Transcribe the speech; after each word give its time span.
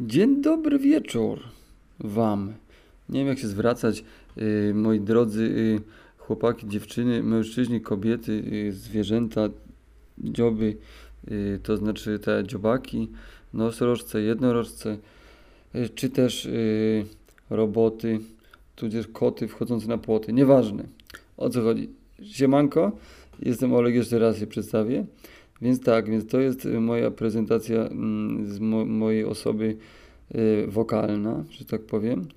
Dzień 0.00 0.42
dobry 0.42 0.78
wieczór 0.78 1.40
Wam. 2.00 2.54
Nie 3.08 3.20
wiem 3.20 3.28
jak 3.28 3.38
się 3.38 3.48
zwracać, 3.48 4.04
yy, 4.36 4.74
moi 4.74 5.00
drodzy 5.00 5.48
yy, 5.48 5.80
chłopaki, 6.18 6.68
dziewczyny, 6.68 7.22
mężczyźni, 7.22 7.80
kobiety, 7.80 8.42
yy, 8.50 8.72
zwierzęta, 8.72 9.48
dzioby, 10.18 10.76
yy, 11.30 11.60
to 11.62 11.76
znaczy 11.76 12.18
te 12.18 12.44
dziobaki, 12.46 13.08
nosorożce, 13.54 14.22
jednorożce, 14.22 14.98
yy, 15.74 15.88
czy 15.88 16.10
też 16.10 16.44
yy, 16.44 17.06
roboty, 17.50 18.20
tudzież 18.74 19.06
koty 19.06 19.48
wchodzące 19.48 19.88
na 19.88 19.98
płoty. 19.98 20.32
Nieważne 20.32 20.84
o 21.36 21.50
co 21.50 21.62
chodzi. 21.62 21.88
Siemanko, 22.22 22.92
jestem 23.42 23.74
Oleg, 23.74 23.94
jeszcze 23.94 24.18
raz 24.18 24.38
się 24.38 24.46
przedstawię. 24.46 25.06
Więc 25.62 25.80
tak, 25.80 26.10
więc 26.10 26.26
to 26.26 26.40
jest 26.40 26.66
y, 26.66 26.80
moja 26.80 27.10
prezentacja 27.10 27.86
mm, 27.86 28.46
z 28.46 28.60
mo 28.60 28.84
mojej 28.84 29.24
osoby 29.24 29.76
y, 30.34 30.66
wokalna, 30.68 31.44
że 31.50 31.64
tak 31.64 31.82
powiem. 31.82 32.28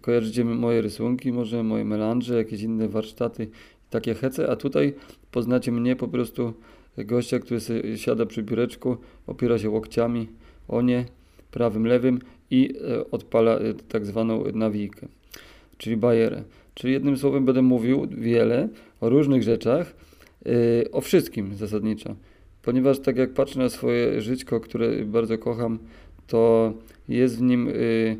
Kojarzycie 0.00 0.44
moje 0.44 0.82
rysunki, 0.82 1.32
może 1.32 1.62
moje 1.62 1.84
melanże, 1.84 2.36
jakieś 2.36 2.62
inne 2.62 2.88
warsztaty, 2.88 3.48
takie 3.90 4.14
hece, 4.14 4.50
a 4.50 4.56
tutaj 4.56 4.94
poznacie 5.30 5.72
mnie 5.72 5.96
po 5.96 6.08
prostu 6.08 6.52
gościa, 6.98 7.38
który 7.38 7.60
siada 7.96 8.26
przy 8.26 8.42
biureczku, 8.42 8.96
opiera 9.26 9.58
się 9.58 9.70
łokciami 9.70 10.28
o 10.68 10.82
nie, 10.82 11.04
prawym, 11.50 11.86
lewym 11.86 12.18
i 12.50 12.74
e, 12.90 13.10
odpala 13.10 13.58
e, 13.58 13.74
tak 13.74 14.06
zwaną 14.06 14.44
nawijkę, 14.54 15.06
czyli 15.78 15.96
bajerę. 15.96 16.42
Czyli 16.74 16.92
jednym 16.92 17.16
słowem 17.16 17.44
będę 17.44 17.62
mówił 17.62 18.06
wiele 18.10 18.68
o 19.00 19.08
różnych 19.08 19.42
rzeczach, 19.42 19.94
e, 20.46 20.90
o 20.90 21.00
wszystkim 21.00 21.54
zasadniczo 21.54 22.14
ponieważ 22.68 22.98
tak 22.98 23.16
jak 23.16 23.30
patrzę 23.30 23.58
na 23.58 23.68
swoje 23.68 24.20
żyćko, 24.20 24.60
które 24.60 25.04
bardzo 25.04 25.38
kocham, 25.38 25.78
to 26.26 26.72
jest 27.08 27.38
w 27.38 27.42
nim 27.42 27.68
y, 27.68 28.16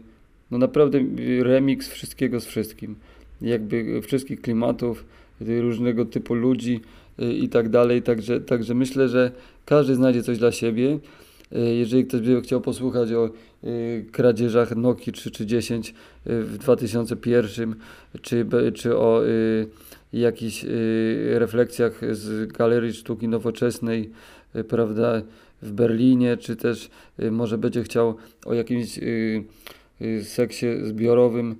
no 0.51 0.59
naprawdę 0.59 1.01
remix 1.43 1.89
wszystkiego 1.89 2.41
z 2.41 2.47
wszystkim. 2.47 2.97
Jakby 3.43 4.03
wszystkich 4.03 4.41
klimatów, 4.41 5.05
y, 5.43 5.61
różnego 5.61 6.05
typu 6.05 6.35
ludzi 6.35 6.81
y, 7.23 7.33
i 7.33 7.49
tak 7.49 7.69
dalej. 7.69 8.03
Także, 8.03 8.41
także 8.41 8.75
myślę, 8.75 9.09
że 9.09 9.31
każdy 9.65 9.95
znajdzie 9.95 10.23
coś 10.23 10.39
dla 10.39 10.53
siebie. 10.53 10.99
Jeżeli 11.53 12.05
ktoś 12.05 12.21
by 12.21 12.43
chciał 12.43 12.61
posłuchać 12.61 13.13
o 13.13 13.31
kradzieżach 14.13 14.77
Noki 14.77 15.13
3 15.13 15.31
czy 15.31 15.47
10 15.47 15.95
w 16.27 16.59
2001, 16.59 17.75
czy, 18.23 18.47
czy 18.75 18.97
o 18.97 19.23
jakichś 20.13 20.65
refleksjach 21.31 22.01
z 22.17 22.53
Galerii 22.53 22.93
Sztuki 22.93 23.29
Nowoczesnej, 23.29 24.11
prawda, 24.69 25.23
w 25.63 25.73
Berlinie, 25.73 26.37
czy 26.37 26.57
też 26.57 26.91
y, 27.23 27.31
może 27.31 27.59
będzie 27.59 27.83
chciał 27.83 28.17
o 28.47 28.55
jakimś 28.55 28.99
y, 28.99 29.45
seksie 30.23 30.67
zbiorowym 30.83 31.57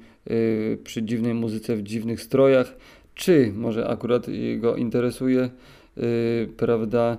przy 0.85 1.03
dziwnej 1.03 1.35
muzyce 1.35 1.77
w 1.77 1.83
dziwnych 1.83 2.23
strojach, 2.23 2.77
czy 3.15 3.53
może 3.57 3.89
akurat 3.89 4.27
go 4.59 4.77
interesuje, 4.77 5.51
prawda, 6.57 7.19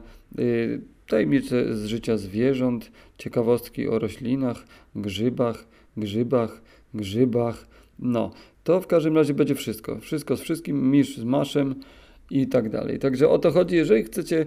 tajemnice 1.07 1.77
z 1.77 1.85
życia 1.85 2.17
zwierząt, 2.17 2.91
ciekawostki 3.17 3.87
o 3.87 3.99
roślinach, 3.99 4.65
grzybach, 4.95 5.67
grzybach, 5.97 6.61
grzybach. 6.93 7.67
No, 7.99 8.31
to 8.63 8.81
w 8.81 8.87
każdym 8.87 9.15
razie 9.15 9.33
będzie 9.33 9.55
wszystko. 9.55 9.99
Wszystko 9.99 10.37
z 10.37 10.41
wszystkim, 10.41 10.91
misz 10.91 11.17
z 11.17 11.23
maszem 11.23 11.75
i 12.31 12.47
tak 12.47 12.69
dalej. 12.69 12.99
Także 12.99 13.29
o 13.29 13.39
to 13.39 13.51
chodzi, 13.51 13.75
jeżeli 13.75 14.03
chcecie 14.03 14.45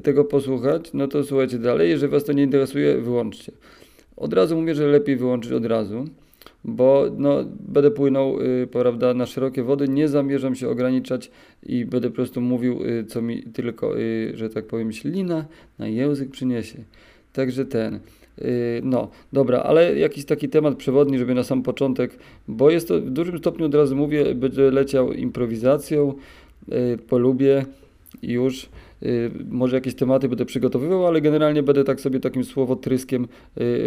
tego 0.00 0.24
posłuchać, 0.24 0.90
no 0.94 1.08
to 1.08 1.24
słuchajcie 1.24 1.58
dalej. 1.58 1.90
Jeżeli 1.90 2.12
Was 2.12 2.24
to 2.24 2.32
nie 2.32 2.42
interesuje, 2.42 2.98
wyłączcie. 2.98 3.52
Od 4.16 4.32
razu 4.32 4.60
mówię, 4.60 4.74
że 4.74 4.86
lepiej 4.86 5.16
wyłączyć 5.16 5.52
od 5.52 5.66
razu, 5.66 6.04
bo 6.64 7.06
no, 7.18 7.44
będę 7.60 7.90
płynął 7.90 8.40
y, 8.40 8.68
prawda, 8.72 9.14
na 9.14 9.26
szerokie 9.26 9.62
wody, 9.62 9.88
nie 9.88 10.08
zamierzam 10.08 10.54
się 10.54 10.68
ograniczać 10.68 11.30
i 11.62 11.84
będę 11.84 12.08
po 12.08 12.14
prostu 12.14 12.40
mówił, 12.40 12.84
y, 12.84 13.04
co 13.04 13.22
mi 13.22 13.42
tylko, 13.42 13.98
y, 13.98 14.32
że 14.34 14.50
tak 14.50 14.66
powiem, 14.66 14.92
ślina 14.92 15.44
na 15.78 15.88
język 15.88 16.30
przyniesie. 16.30 16.78
Także 17.32 17.64
ten. 17.64 18.00
No, 18.82 19.10
dobra, 19.32 19.62
ale 19.62 19.98
jakiś 19.98 20.24
taki 20.24 20.48
temat 20.48 20.76
przewodni, 20.76 21.18
żeby 21.18 21.34
na 21.34 21.44
sam 21.44 21.62
początek, 21.62 22.18
bo 22.48 22.70
jest 22.70 22.88
to 22.88 23.00
w 23.00 23.10
dużym 23.10 23.38
stopniu 23.38 23.66
od 23.66 23.74
razu 23.74 23.96
mówię, 23.96 24.34
będę 24.34 24.70
leciał 24.70 25.12
improwizacją, 25.12 26.14
polubię 27.08 27.64
już. 28.22 28.68
Y, 29.02 29.30
może 29.50 29.76
jakieś 29.76 29.94
tematy 29.94 30.28
będę 30.28 30.44
przygotowywał, 30.44 31.06
ale 31.06 31.20
generalnie 31.20 31.62
będę 31.62 31.84
tak 31.84 32.00
sobie 32.00 32.20
takim 32.20 32.44
słowotryskiem 32.44 33.24
y, 33.24 33.26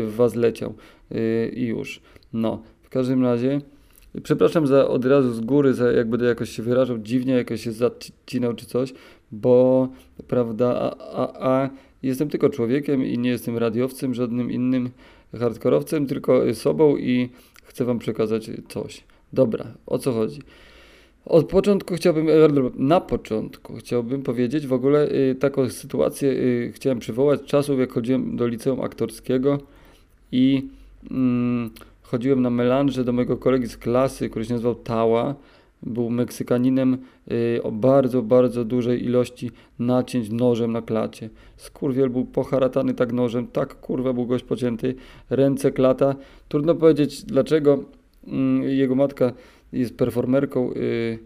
w 0.04 0.16
Was 0.16 0.36
leciał 0.36 0.74
y, 1.12 1.52
i 1.56 1.66
już. 1.66 2.02
No, 2.34 2.62
w 2.82 2.90
każdym 2.90 3.24
razie 3.24 3.62
przepraszam 4.24 4.68
za 4.68 4.88
od 4.88 5.06
razu 5.06 5.34
z 5.34 5.42
góry, 5.42 5.74
za 5.74 5.92
jak 5.92 6.10
będę 6.10 6.26
jakoś 6.26 6.50
się 6.50 6.64
wyrażał 6.64 6.98
dziwnie, 6.98 7.34
jakoś 7.34 7.64
się 7.64 7.72
zacinał 7.72 8.54
czy 8.54 8.66
coś, 8.66 8.94
bo 9.32 9.88
prawda, 10.28 10.68
a, 10.68 10.96
a, 11.14 11.50
a 11.50 11.70
jestem 12.04 12.30
tylko 12.30 12.50
człowiekiem 12.50 13.06
i 13.06 13.18
nie 13.18 13.30
jestem 13.30 13.58
radiowcem, 13.58 14.14
żadnym 14.14 14.52
innym 14.52 14.90
hardkorowcem, 15.40 16.08
tylko 16.08 16.54
sobą 16.54 16.98
i 16.98 17.30
chcę 17.64 17.86
Wam 17.86 18.00
przekazać 18.00 18.50
coś. 18.70 19.04
Dobra, 19.34 19.66
o 19.86 19.98
co 19.98 20.12
chodzi? 20.12 20.42
Od 21.26 21.48
początku 21.48 21.96
chciałbym, 21.96 22.28
na 22.76 23.02
początku 23.02 23.76
chciałbym 23.76 24.22
powiedzieć 24.22 24.68
w 24.68 24.74
ogóle 24.74 25.12
y, 25.12 25.36
taką 25.36 25.70
sytuację 25.70 26.30
y, 26.30 26.72
chciałem 26.76 27.00
przywołać 27.00 27.42
czasów, 27.46 27.80
jak 27.80 27.92
chodziłem 27.92 28.36
do 28.36 28.48
liceum 28.48 28.82
aktorskiego 28.82 29.58
i 30.32 30.70
mm, 31.12 31.70
chodziłem 32.02 32.42
na 32.42 32.50
melanże 32.50 33.04
do 33.04 33.14
mojego 33.14 33.38
kolegi 33.38 33.68
z 33.68 33.78
klasy, 33.78 34.30
który 34.30 34.46
się 34.46 34.54
nazywał 34.54 34.76
Tała. 34.76 35.36
Był 35.84 36.10
Meksykaninem 36.10 36.98
y, 37.32 37.64
o 37.64 37.72
bardzo, 37.72 38.22
bardzo 38.22 38.66
dużej 38.66 39.06
ilości 39.06 39.52
nacięć 39.80 40.30
nożem 40.30 40.72
na 40.72 40.82
klacie. 40.82 41.30
Skurwiel 41.58 42.10
był 42.10 42.26
poharatany 42.26 42.94
tak 42.94 43.14
nożem, 43.14 43.48
tak 43.48 43.76
kurwa 43.76 44.14
był 44.14 44.26
gość 44.26 44.44
pocięty, 44.44 44.96
ręce, 45.30 45.72
klata. 45.72 46.16
Trudno 46.50 46.76
powiedzieć 46.76 47.24
dlaczego 47.24 47.84
mm, 48.28 48.64
jego 48.64 48.96
matka 48.96 49.34
jest 49.74 49.98
performerką 49.98 50.74
y, 50.74 51.20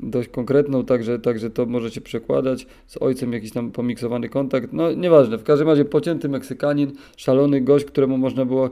dość 0.00 0.28
konkretną, 0.28 0.84
także, 0.84 1.18
także 1.18 1.50
to 1.50 1.66
możecie 1.66 2.00
przekładać. 2.00 2.66
Z 2.86 3.02
ojcem 3.02 3.32
jakiś 3.32 3.52
tam 3.52 3.70
pomiksowany 3.70 4.28
kontakt. 4.28 4.72
No 4.72 4.92
nieważne, 4.92 5.38
w 5.38 5.42
każdym 5.42 5.68
razie 5.68 5.84
pocięty 5.84 6.28
Meksykanin, 6.28 6.92
szalony 7.16 7.60
gość, 7.60 7.84
któremu 7.84 8.18
można 8.18 8.44
było, 8.44 8.70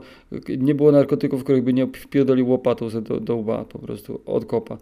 nie 0.57 0.75
było 0.75 0.91
narkotyków, 0.91 1.43
których 1.43 1.63
by 1.63 1.73
nie 1.73 1.87
wpierdolił 1.87 2.49
łopatą 2.49 2.89
do, 3.01 3.19
do 3.19 3.35
łba, 3.35 3.63
po 3.63 3.79
prostu 3.79 4.21
od 4.25 4.45
kopa. 4.45 4.77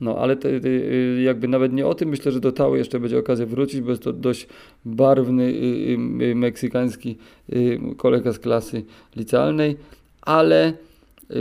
No, 0.00 0.18
ale 0.18 0.36
te, 0.36 0.60
te, 0.60 0.68
y, 0.68 1.22
jakby 1.22 1.48
nawet 1.48 1.72
nie 1.72 1.86
o 1.86 1.94
tym, 1.94 2.08
myślę, 2.08 2.32
że 2.32 2.40
do 2.40 2.52
Tały 2.52 2.78
jeszcze 2.78 3.00
będzie 3.00 3.18
okazja 3.18 3.46
wrócić, 3.46 3.80
bo 3.80 3.90
jest 3.90 4.02
to 4.02 4.12
dość 4.12 4.48
barwny 4.84 5.44
y, 5.44 6.34
meksykański 6.34 7.18
kolega 7.96 8.32
z 8.32 8.38
klasy 8.38 8.84
licealnej, 9.16 9.76
ale 10.22 10.72
Y, 10.72 10.87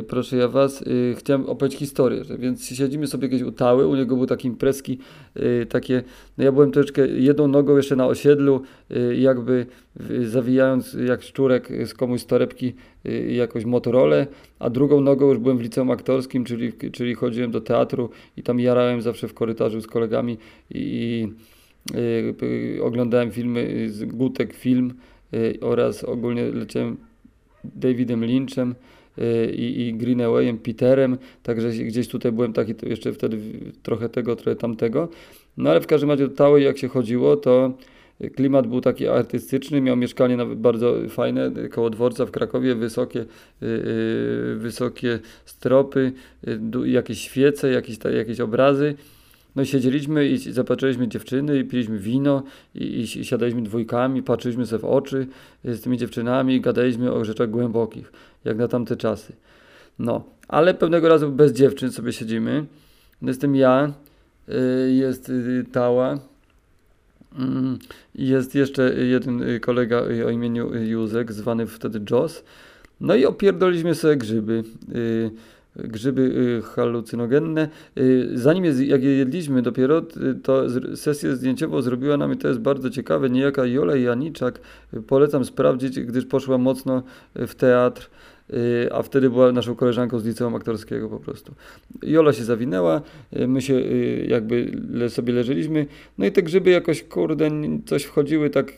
proszę 0.08 0.38
ja 0.38 0.48
was, 0.48 0.82
y, 0.82 1.16
chciałem 1.18 1.46
opowiedzieć 1.46 1.80
historię, 1.80 2.22
więc 2.40 2.66
siedzimy 2.66 3.08
sobie 3.08 3.28
jakieś 3.28 3.42
utały, 3.42 3.88
u 3.88 3.96
niego 3.96 4.16
był 4.16 4.26
taki 4.26 4.48
imprezki, 4.48 5.00
y, 5.38 5.66
takie, 5.70 6.04
no 6.38 6.44
ja 6.44 6.52
byłem 6.52 6.72
troszeczkę 6.72 7.08
jedną 7.08 7.48
nogą 7.48 7.78
jeszcze 7.78 7.96
na 7.96 8.08
osiedlu, 8.08 8.62
jakby 9.18 9.66
zawijając 10.22 10.94
jak 11.08 11.22
szczurek 11.22 11.70
z 11.86 11.94
komuś 11.94 12.22
z 12.22 12.26
torebki 12.26 12.74
jakąś 13.30 13.66
motorolę, 13.66 14.28
a 14.60 14.70
drugą 14.70 15.02
nogą 15.02 15.30
już 15.30 15.38
byłem 15.38 15.58
w 15.58 15.62
liceum 15.62 15.92
aktorskim, 15.92 16.46
czyli, 16.46 16.74
czyli 16.92 17.16
chodziłem 17.16 17.52
do 17.52 17.62
teatru 17.62 18.10
i 18.38 18.44
tam 18.44 18.60
jarałem 18.60 19.02
zawsze 19.02 19.28
w 19.28 19.34
korytarzu 19.34 19.82
z 19.82 19.88
kolegami 19.88 20.38
i, 20.72 21.28
i 21.96 22.82
oglądałem 22.82 23.32
filmy 23.32 23.90
z 23.90 24.06
Gutek 24.06 24.54
Film 24.54 24.94
oraz 25.62 26.04
ogólnie 26.04 26.44
leciałem 26.44 26.98
Davidem 27.64 28.26
Lynchem, 28.26 28.76
i, 29.54 29.88
i 29.88 29.94
Greenawayem, 29.94 30.58
Peterem, 30.58 31.18
także 31.44 31.70
gdzieś 31.70 32.08
tutaj 32.08 32.32
byłem 32.32 32.54
taki 32.54 32.74
jeszcze 32.84 33.14
wtedy 33.14 33.38
trochę 33.84 34.10
tego, 34.10 34.36
trochę 34.36 34.56
tamtego. 34.56 35.10
No 35.58 35.70
ale 35.70 35.82
w 35.82 35.88
każdym 35.88 36.10
razie 36.10 36.28
do 36.28 36.58
jak 36.58 36.78
się 36.78 36.88
chodziło, 36.88 37.38
to 37.38 37.74
klimat 38.36 38.68
był 38.68 38.82
taki 38.82 39.08
artystyczny, 39.08 39.82
miał 39.82 39.98
mieszkanie 39.98 40.38
bardzo 40.46 40.96
fajne 41.10 41.52
koło 41.72 41.90
dworca 41.90 42.26
w 42.26 42.32
Krakowie, 42.32 42.76
wysokie, 42.76 43.26
yy, 43.62 44.56
wysokie 44.56 45.20
stropy, 45.46 46.12
yy, 46.74 46.90
jakieś 46.90 47.22
świece, 47.22 47.72
jakieś, 47.72 47.98
jakieś 48.18 48.40
obrazy. 48.40 48.96
No 49.56 49.64
i 49.64 49.66
siedzieliśmy 49.66 50.28
i 50.28 50.38
zapatrzyliśmy 50.38 51.08
dziewczyny 51.08 51.60
i 51.60 51.64
piliśmy 51.64 52.00
wino 52.00 52.44
i, 52.76 53.00
i 53.00 53.26
siadaliśmy 53.26 53.62
dwójkami, 53.62 54.24
patrzyliśmy 54.24 54.66
sobie 54.66 54.80
w 54.80 54.86
oczy 54.86 55.28
z 55.64 55.82
tymi 55.82 55.98
dziewczynami 55.98 56.56
i 56.56 56.62
gadaliśmy 56.62 57.14
o 57.14 57.26
rzeczach 57.26 57.50
głębokich 57.50 58.12
jak 58.48 58.58
na 58.58 58.68
tamte 58.68 58.98
czasy. 58.98 59.34
No, 60.00 60.24
ale 60.48 60.74
pewnego 60.74 61.10
razu 61.10 61.32
bez 61.32 61.54
dziewczyn 61.54 61.92
sobie 61.92 62.14
siedzimy. 62.14 62.66
Jestem 63.22 63.56
ja, 63.56 63.94
y, 64.50 64.92
jest 64.92 65.30
y, 65.30 65.66
Tała, 65.72 66.20
mm, 67.40 67.80
jest 68.16 68.56
jeszcze 68.56 68.94
jeden 68.94 69.60
kolega 69.62 70.02
o 70.26 70.30
imieniu 70.30 70.76
Józek, 70.76 71.32
zwany 71.32 71.68
wtedy 71.68 72.02
Joss. 72.12 72.44
No 73.02 73.16
i 73.16 73.26
opierdoliśmy 73.26 73.96
sobie 73.96 74.18
grzyby. 74.18 74.64
Y, 74.96 75.32
grzyby 75.78 76.22
y, 76.22 76.62
halucynogenne. 76.62 77.70
Y, 77.98 78.30
zanim 78.34 78.66
je, 78.66 78.88
jak 78.88 79.04
je 79.04 79.18
jedliśmy 79.18 79.62
dopiero, 79.62 80.02
y, 80.32 80.36
to 80.36 80.64
sesję 80.96 81.36
zdjęciową 81.36 81.82
zrobiła 81.82 82.18
nam 82.18 82.34
i 82.34 82.38
to 82.38 82.48
jest 82.48 82.60
bardzo 82.60 82.90
ciekawe, 82.90 83.30
niejaka 83.30 83.66
Jola 83.66 83.96
Janiczak. 83.96 84.60
Y, 84.94 85.02
Polecam 85.02 85.46
sprawdzić, 85.46 86.00
gdyż 86.00 86.26
poszła 86.26 86.58
mocno 86.58 87.04
y, 87.40 87.48
w 87.48 87.56
teatr, 87.56 88.04
y, 88.04 88.10
a 88.92 89.04
wtedy 89.04 89.30
była 89.30 89.52
naszą 89.52 89.76
koleżanką 89.76 90.20
z 90.20 90.26
liceum 90.26 90.56
aktorskiego 90.56 91.10
po 91.10 91.20
prostu. 91.20 91.54
Jola 92.04 92.34
się 92.34 92.44
zawinęła, 92.44 93.02
y, 93.38 93.48
my 93.48 93.62
się 93.62 93.74
y, 93.74 94.26
jakby 94.30 94.72
sobie 95.10 95.34
leżeliśmy, 95.34 95.86
no 96.18 96.26
i 96.26 96.32
te 96.32 96.44
grzyby 96.44 96.70
jakoś, 96.70 97.04
kurde, 97.04 97.50
coś 97.86 98.04
wchodziły 98.04 98.50
tak 98.50 98.74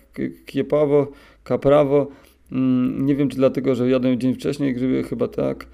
kiepawo, 0.46 1.12
kaprawo. 1.44 2.08
Mm, 2.52 3.06
Nie 3.06 3.16
wiem, 3.16 3.30
czy 3.30 3.38
dlatego, 3.38 3.76
że 3.76 3.90
jadłem 3.90 4.20
dzień 4.20 4.34
wcześniej 4.34 4.74
grzyby, 4.74 5.04
chyba 5.04 5.28
tak. 5.28 5.68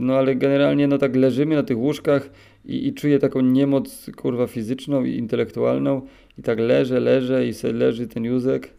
No 0.00 0.14
ale 0.14 0.36
generalnie 0.36 0.86
no 0.86 0.98
tak 0.98 1.16
leżymy 1.16 1.54
na 1.54 1.62
tych 1.62 1.78
łóżkach 1.78 2.30
i, 2.64 2.86
i 2.86 2.94
czuję 2.94 3.18
taką 3.18 3.40
niemoc 3.40 4.10
kurwa 4.16 4.46
fizyczną 4.46 5.04
i 5.04 5.16
intelektualną 5.16 6.02
i 6.38 6.42
tak 6.42 6.58
leżę, 6.58 7.00
leżę 7.00 7.46
i 7.46 7.54
se 7.54 7.72
leży 7.72 8.06
ten 8.06 8.24
Józek 8.24 8.70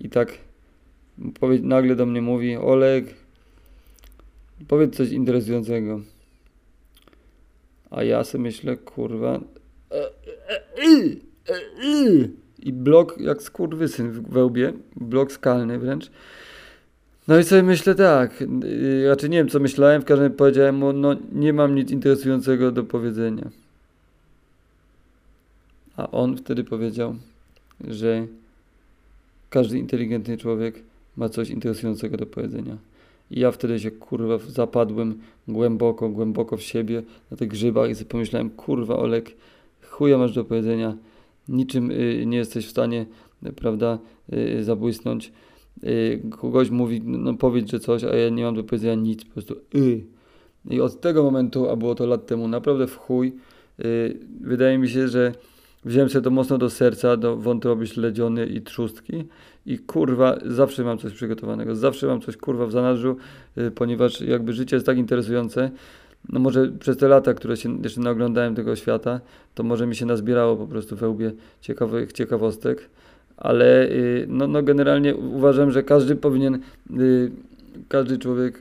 i 0.00 0.08
tak 0.08 0.38
nagle 1.62 1.96
do 1.96 2.06
mnie 2.06 2.22
mówi 2.22 2.56
Olek 2.56 3.04
powiedz 4.68 4.96
coś 4.96 5.10
interesującego 5.10 6.00
a 7.90 8.02
ja 8.02 8.24
sobie 8.24 8.42
myślę 8.42 8.76
kurwa 8.76 9.40
e, 9.90 9.94
e, 9.94 10.84
y, 10.84 11.16
e, 11.48 11.84
y. 11.84 12.30
i 12.58 12.72
blok 12.72 13.20
jak 13.20 13.42
skurwysyn 13.42 14.10
w 14.10 14.28
wełbie 14.30 14.72
blok 14.96 15.32
skalny 15.32 15.78
wręcz 15.78 16.10
no 17.28 17.38
i 17.38 17.44
sobie 17.44 17.62
myślę 17.62 17.94
tak, 17.94 18.44
raczej 19.08 19.30
nie 19.30 19.38
wiem 19.38 19.48
co 19.48 19.60
myślałem, 19.60 20.02
w 20.02 20.04
każdym 20.04 20.24
razie 20.24 20.36
powiedziałem 20.36 20.76
mu, 20.76 20.92
no 20.92 21.16
nie 21.32 21.52
mam 21.52 21.74
nic 21.74 21.90
interesującego 21.90 22.72
do 22.72 22.84
powiedzenia. 22.84 23.50
A 25.96 26.10
on 26.10 26.36
wtedy 26.36 26.64
powiedział, 26.64 27.16
że 27.88 28.26
każdy 29.50 29.78
inteligentny 29.78 30.38
człowiek 30.38 30.82
ma 31.16 31.28
coś 31.28 31.50
interesującego 31.50 32.16
do 32.16 32.26
powiedzenia. 32.26 32.76
I 33.30 33.40
ja 33.40 33.50
wtedy 33.50 33.80
się 33.80 33.90
kurwa 33.90 34.38
zapadłem 34.38 35.18
głęboko, 35.48 36.08
głęboko 36.08 36.56
w 36.56 36.62
siebie 36.62 37.02
na 37.30 37.36
tych 37.36 37.48
grzybach 37.48 37.90
i 37.90 37.94
sobie 37.94 38.10
pomyślałem, 38.10 38.50
kurwa 38.50 38.96
Olek, 38.96 39.36
chuja 39.82 40.18
masz 40.18 40.32
do 40.34 40.44
powiedzenia, 40.44 40.96
niczym 41.48 41.90
y, 41.90 42.24
nie 42.26 42.38
jesteś 42.38 42.66
w 42.66 42.70
stanie, 42.70 43.06
y, 43.46 43.52
prawda, 43.52 43.98
y, 44.32 44.64
zabłysnąć. 44.64 45.32
Y, 45.84 46.22
kogoś 46.30 46.70
mówi, 46.70 47.02
no 47.04 47.34
powiedz, 47.34 47.70
że 47.70 47.80
coś, 47.80 48.04
a 48.04 48.16
ja 48.16 48.28
nie 48.28 48.44
mam 48.44 48.54
do 48.54 48.64
powiedzenia 48.64 48.94
nic, 48.94 49.24
po 49.24 49.32
prostu 49.32 49.54
y. 49.74 50.04
I 50.70 50.80
od 50.80 51.00
tego 51.00 51.22
momentu, 51.22 51.70
a 51.70 51.76
było 51.76 51.94
to 51.94 52.06
lat 52.06 52.26
temu, 52.26 52.48
naprawdę 52.48 52.86
w 52.86 52.96
chuj, 52.96 53.32
y, 53.80 54.18
wydaje 54.40 54.78
mi 54.78 54.88
się, 54.88 55.08
że 55.08 55.32
wziąłem 55.84 56.10
sobie 56.10 56.22
to 56.22 56.30
mocno 56.30 56.58
do 56.58 56.70
serca, 56.70 57.16
do 57.16 57.36
wątroby 57.36 57.86
śledziony 57.86 58.46
i 58.46 58.62
trzustki 58.62 59.24
i 59.66 59.78
kurwa, 59.78 60.38
zawsze 60.44 60.84
mam 60.84 60.98
coś 60.98 61.12
przygotowanego, 61.12 61.76
zawsze 61.76 62.06
mam 62.06 62.20
coś 62.20 62.36
kurwa 62.36 62.66
w 62.66 62.72
zanadrzu, 62.72 63.16
y, 63.58 63.70
ponieważ 63.70 64.20
jakby 64.20 64.52
życie 64.52 64.76
jest 64.76 64.86
tak 64.86 64.98
interesujące, 64.98 65.70
no 66.28 66.40
może 66.40 66.68
przez 66.68 66.96
te 66.96 67.08
lata, 67.08 67.34
które 67.34 67.56
się 67.56 67.82
jeszcze 67.82 68.00
naoglądałem 68.00 68.54
tego 68.54 68.76
świata, 68.76 69.20
to 69.54 69.62
może 69.62 69.86
mi 69.86 69.96
się 69.96 70.06
nazbierało 70.06 70.56
po 70.56 70.66
prostu 70.66 70.96
we 70.96 71.08
łbie 71.08 71.32
ciekawych 71.60 72.12
ciekawostek, 72.12 72.88
ale 73.36 73.88
y, 73.90 74.26
no, 74.28 74.46
no 74.46 74.62
generalnie 74.62 75.14
uważam, 75.16 75.70
że 75.70 75.82
każdy 75.82 76.16
powinien, 76.16 76.58
y, 76.98 77.30
każdy 77.88 78.18
człowiek, 78.18 78.58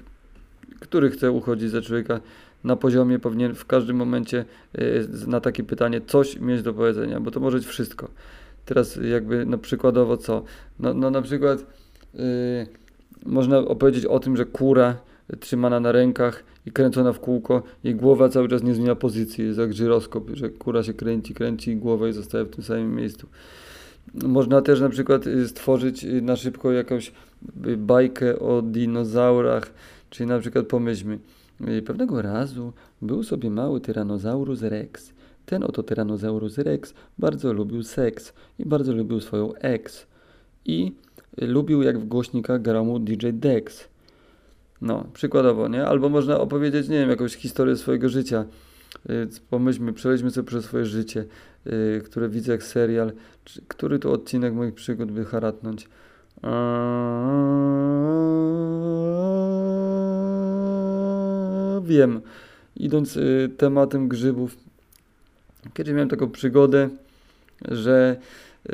który 0.80 1.10
chce 1.10 1.32
uchodzić 1.32 1.70
za 1.70 1.82
człowieka 1.82 2.20
na 2.64 2.76
poziomie, 2.76 3.20
powinien 3.20 3.56
w 3.56 3.66
każdym 3.66 3.96
momencie 3.96 4.46
y, 4.78 5.08
na 5.28 5.42
takie 5.42 5.64
pytanie 5.64 6.02
coś 6.02 6.40
mieć 6.40 6.62
do 6.62 6.74
powiedzenia, 6.74 7.20
bo 7.20 7.32
to 7.32 7.40
może 7.40 7.58
być 7.58 7.68
wszystko. 7.68 8.10
Teraz 8.66 9.00
jakby 9.10 9.46
no 9.46 9.58
przykładowo 9.58 10.18
co? 10.18 10.44
No, 10.80 10.94
no 10.94 11.12
na 11.12 11.22
przykład 11.22 11.60
y, 12.16 12.68
można 13.26 13.58
opowiedzieć 13.58 14.06
o 14.06 14.20
tym, 14.20 14.38
że 14.38 14.46
kura 14.46 14.98
trzymana 15.40 15.80
na 15.80 15.92
rękach 15.92 16.44
i 16.66 16.72
kręcona 16.72 17.14
w 17.14 17.20
kółko, 17.20 17.64
jej 17.84 17.96
głowa 17.96 18.30
cały 18.30 18.50
czas 18.50 18.64
nie 18.64 18.74
zmienia 18.74 18.96
pozycji, 18.96 19.46
jest 19.46 19.60
jak 19.60 19.74
żyroskop, 19.74 20.30
że 20.34 20.50
kura 20.50 20.84
się 20.84 20.94
kręci, 20.94 21.34
kręci 21.34 21.72
i 21.72 21.76
głowa 21.76 22.06
jej 22.06 22.14
zostaje 22.14 22.44
w 22.44 22.50
tym 22.50 22.64
samym 22.64 22.96
miejscu. 22.96 23.28
Można 24.14 24.62
też 24.62 24.82
na 24.82 24.90
przykład 24.90 25.28
y, 25.28 25.48
stworzyć 25.48 26.04
y, 26.04 26.22
na 26.22 26.36
szybko 26.36 26.72
jakąś 26.72 27.12
y, 27.68 27.78
bajkę 27.78 28.40
o 28.40 28.62
dinozaurach, 28.62 29.74
czyli 30.10 30.30
na 30.30 30.40
przykład 30.40 30.68
pomyślmy, 30.68 31.20
pewnego 31.86 32.22
razu 32.22 32.74
był 33.02 33.24
sobie 33.24 33.50
mały 33.50 33.82
Tyrannosaurus 33.82 34.62
Rex. 34.62 35.14
Ten 35.46 35.64
oto 35.64 35.84
Tyrannosaurus 35.84 36.58
Rex 36.58 36.94
bardzo 37.18 37.54
lubił 37.54 37.84
seks 37.84 38.34
i 38.60 38.66
bardzo 38.66 38.94
lubił 38.94 39.20
swoją 39.20 39.54
ex. 39.54 40.08
I 40.66 40.92
lubił 41.42 41.82
jak 41.82 42.00
w 42.00 42.06
głośnikach 42.06 42.62
grał 42.62 42.86
mu 42.86 43.00
DJ 43.00 43.28
Dex. 43.34 43.88
No, 44.82 45.06
przykładowo, 45.14 45.68
nie? 45.68 45.86
Albo 45.86 46.10
można 46.10 46.40
opowiedzieć, 46.40 46.90
nie 46.90 47.00
wiem, 47.00 47.10
jakąś 47.10 47.36
historię 47.36 47.76
swojego 47.76 48.10
życia. 48.10 48.46
Y, 49.10 49.28
Pomyślmy, 49.50 49.94
przejdźmy 49.94 50.32
sobie 50.32 50.48
przez 50.48 50.66
swoje 50.66 50.86
życie, 50.86 51.26
y, 51.68 52.02
które 52.06 52.30
widzę 52.30 52.52
jak 52.52 52.64
serial. 52.64 53.12
Który 53.68 54.00
to 54.00 54.12
odcinek 54.12 54.54
moich 54.54 54.74
przygód 54.74 55.12
by 55.12 55.26
haratnąć? 55.26 55.90
Eee, 56.44 56.54
Wiem. 61.84 62.22
Idąc 62.76 63.20
tematem 63.58 64.08
grzybów, 64.08 64.58
kiedyś 65.74 65.94
miałem 65.94 66.10
taką 66.10 66.30
przygodę, 66.30 66.90
że 67.62 68.16
y, 68.70 68.74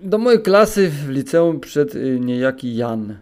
do 0.00 0.18
mojej 0.18 0.42
klasy 0.42 0.88
w 0.88 1.08
liceum 1.08 1.60
przyszedł 1.60 1.98
y, 1.98 2.20
niejaki 2.20 2.76
Jan. 2.76 3.16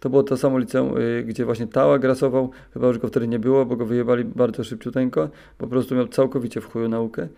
To 0.00 0.10
było 0.10 0.22
to 0.22 0.36
samo 0.36 0.58
liceum, 0.58 0.98
y, 0.98 1.24
gdzie 1.26 1.44
właśnie 1.44 1.66
Tała 1.66 1.98
grasował. 1.98 2.50
Chyba 2.72 2.88
już 2.88 2.98
go 2.98 3.08
wtedy 3.08 3.28
nie 3.28 3.38
było, 3.38 3.66
bo 3.66 3.76
go 3.76 3.86
wyjebali 3.86 4.24
bardzo 4.24 4.64
szybciuteńko. 4.64 5.28
Po 5.58 5.66
prostu 5.66 5.94
miał 5.94 6.08
całkowicie 6.08 6.60
w 6.60 6.72
chuju 6.72 6.88
naukę. 6.88 7.28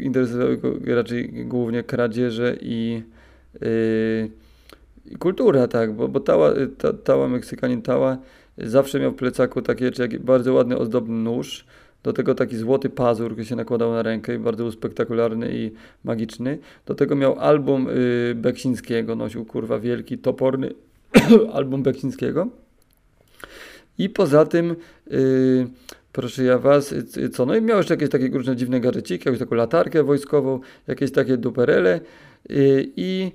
Interesowały 0.00 0.56
go 0.56 0.94
raczej 0.94 1.28
głównie 1.46 1.82
kradzieże 1.82 2.56
i, 2.60 3.02
kultura, 5.18 5.68
tak, 5.68 5.92
bo, 5.92 6.08
bo 6.08 6.20
Tała, 6.20 6.52
ta, 6.78 6.92
Tała, 6.92 7.28
Meksykanin 7.28 7.82
Tała 7.82 8.18
zawsze 8.58 9.00
miał 9.00 9.12
w 9.12 9.14
plecaku 9.14 9.62
takie, 9.62 9.90
czy 9.90 10.02
jaki, 10.02 10.18
bardzo 10.18 10.54
ładny, 10.54 10.78
ozdobny 10.78 11.14
nóż, 11.14 11.64
do 12.08 12.12
tego 12.12 12.34
taki 12.34 12.56
złoty 12.56 12.90
pazur, 12.90 13.32
który 13.32 13.46
się 13.46 13.56
nakładał 13.56 13.92
na 13.92 14.02
rękę 14.02 14.38
bardzo 14.38 14.64
był 14.64 14.72
spektakularny 14.72 15.48
i 15.52 15.70
magiczny. 16.04 16.58
Do 16.86 16.94
tego 16.94 17.16
miał 17.16 17.38
album 17.38 17.88
y, 17.88 18.34
Beksińskiego, 18.34 19.14
nosił 19.14 19.44
kurwa 19.44 19.78
wielki, 19.78 20.18
toporny 20.18 20.70
album 21.52 21.82
Beksińskiego. 21.82 22.48
I 23.98 24.08
poza 24.08 24.46
tym, 24.46 24.76
y, 25.12 25.66
proszę 26.12 26.44
ja 26.44 26.58
was, 26.58 26.92
y, 26.92 27.04
y, 27.16 27.28
co? 27.28 27.46
No 27.46 27.56
i 27.56 27.62
miał 27.62 27.76
jeszcze 27.78 27.94
jakieś 27.94 28.10
takie 28.10 28.28
różne 28.28 28.56
dziwne 28.56 28.80
gadżeciki, 28.80 29.24
jakąś 29.24 29.38
taką 29.38 29.54
latarkę 29.54 30.02
wojskową, 30.02 30.60
jakieś 30.86 31.12
takie 31.12 31.36
duperele 31.36 32.00
y, 32.50 32.88
i, 32.96 33.32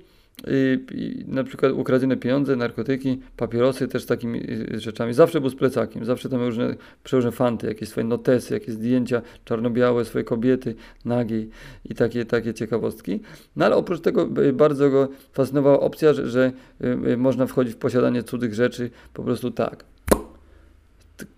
i 0.90 1.24
na 1.28 1.44
przykład 1.44 1.72
ukradzione 1.72 2.16
pieniądze, 2.16 2.56
narkotyki, 2.56 3.20
papierosy 3.36 3.88
też 3.88 4.06
takimi 4.06 4.50
y, 4.50 4.80
rzeczami. 4.80 5.14
Zawsze 5.14 5.40
był 5.40 5.50
z 5.50 5.54
plecakiem, 5.54 6.04
zawsze 6.04 6.28
tam 6.28 6.40
różne 6.40 6.74
przeróżne 7.04 7.32
fanty, 7.32 7.66
jakieś 7.66 7.88
swoje 7.88 8.06
notesy, 8.06 8.54
jakieś 8.54 8.74
zdjęcia 8.74 9.22
czarno-białe, 9.44 10.04
swoje 10.04 10.24
kobiety, 10.24 10.74
nagiej 11.04 11.50
i 11.84 11.94
takie, 11.94 12.24
takie 12.24 12.54
ciekawostki. 12.54 13.20
No 13.56 13.66
ale 13.66 13.76
oprócz 13.76 14.00
tego 14.00 14.28
y, 14.42 14.52
bardzo 14.52 14.90
go 14.90 15.08
fascynowała 15.32 15.80
opcja, 15.80 16.12
że, 16.12 16.28
że 16.28 16.52
y, 16.84 17.10
y, 17.10 17.16
można 17.16 17.46
wchodzić 17.46 17.74
w 17.74 17.78
posiadanie 17.78 18.22
cudzych 18.22 18.54
rzeczy 18.54 18.90
po 19.14 19.22
prostu 19.22 19.50
tak. 19.50 19.84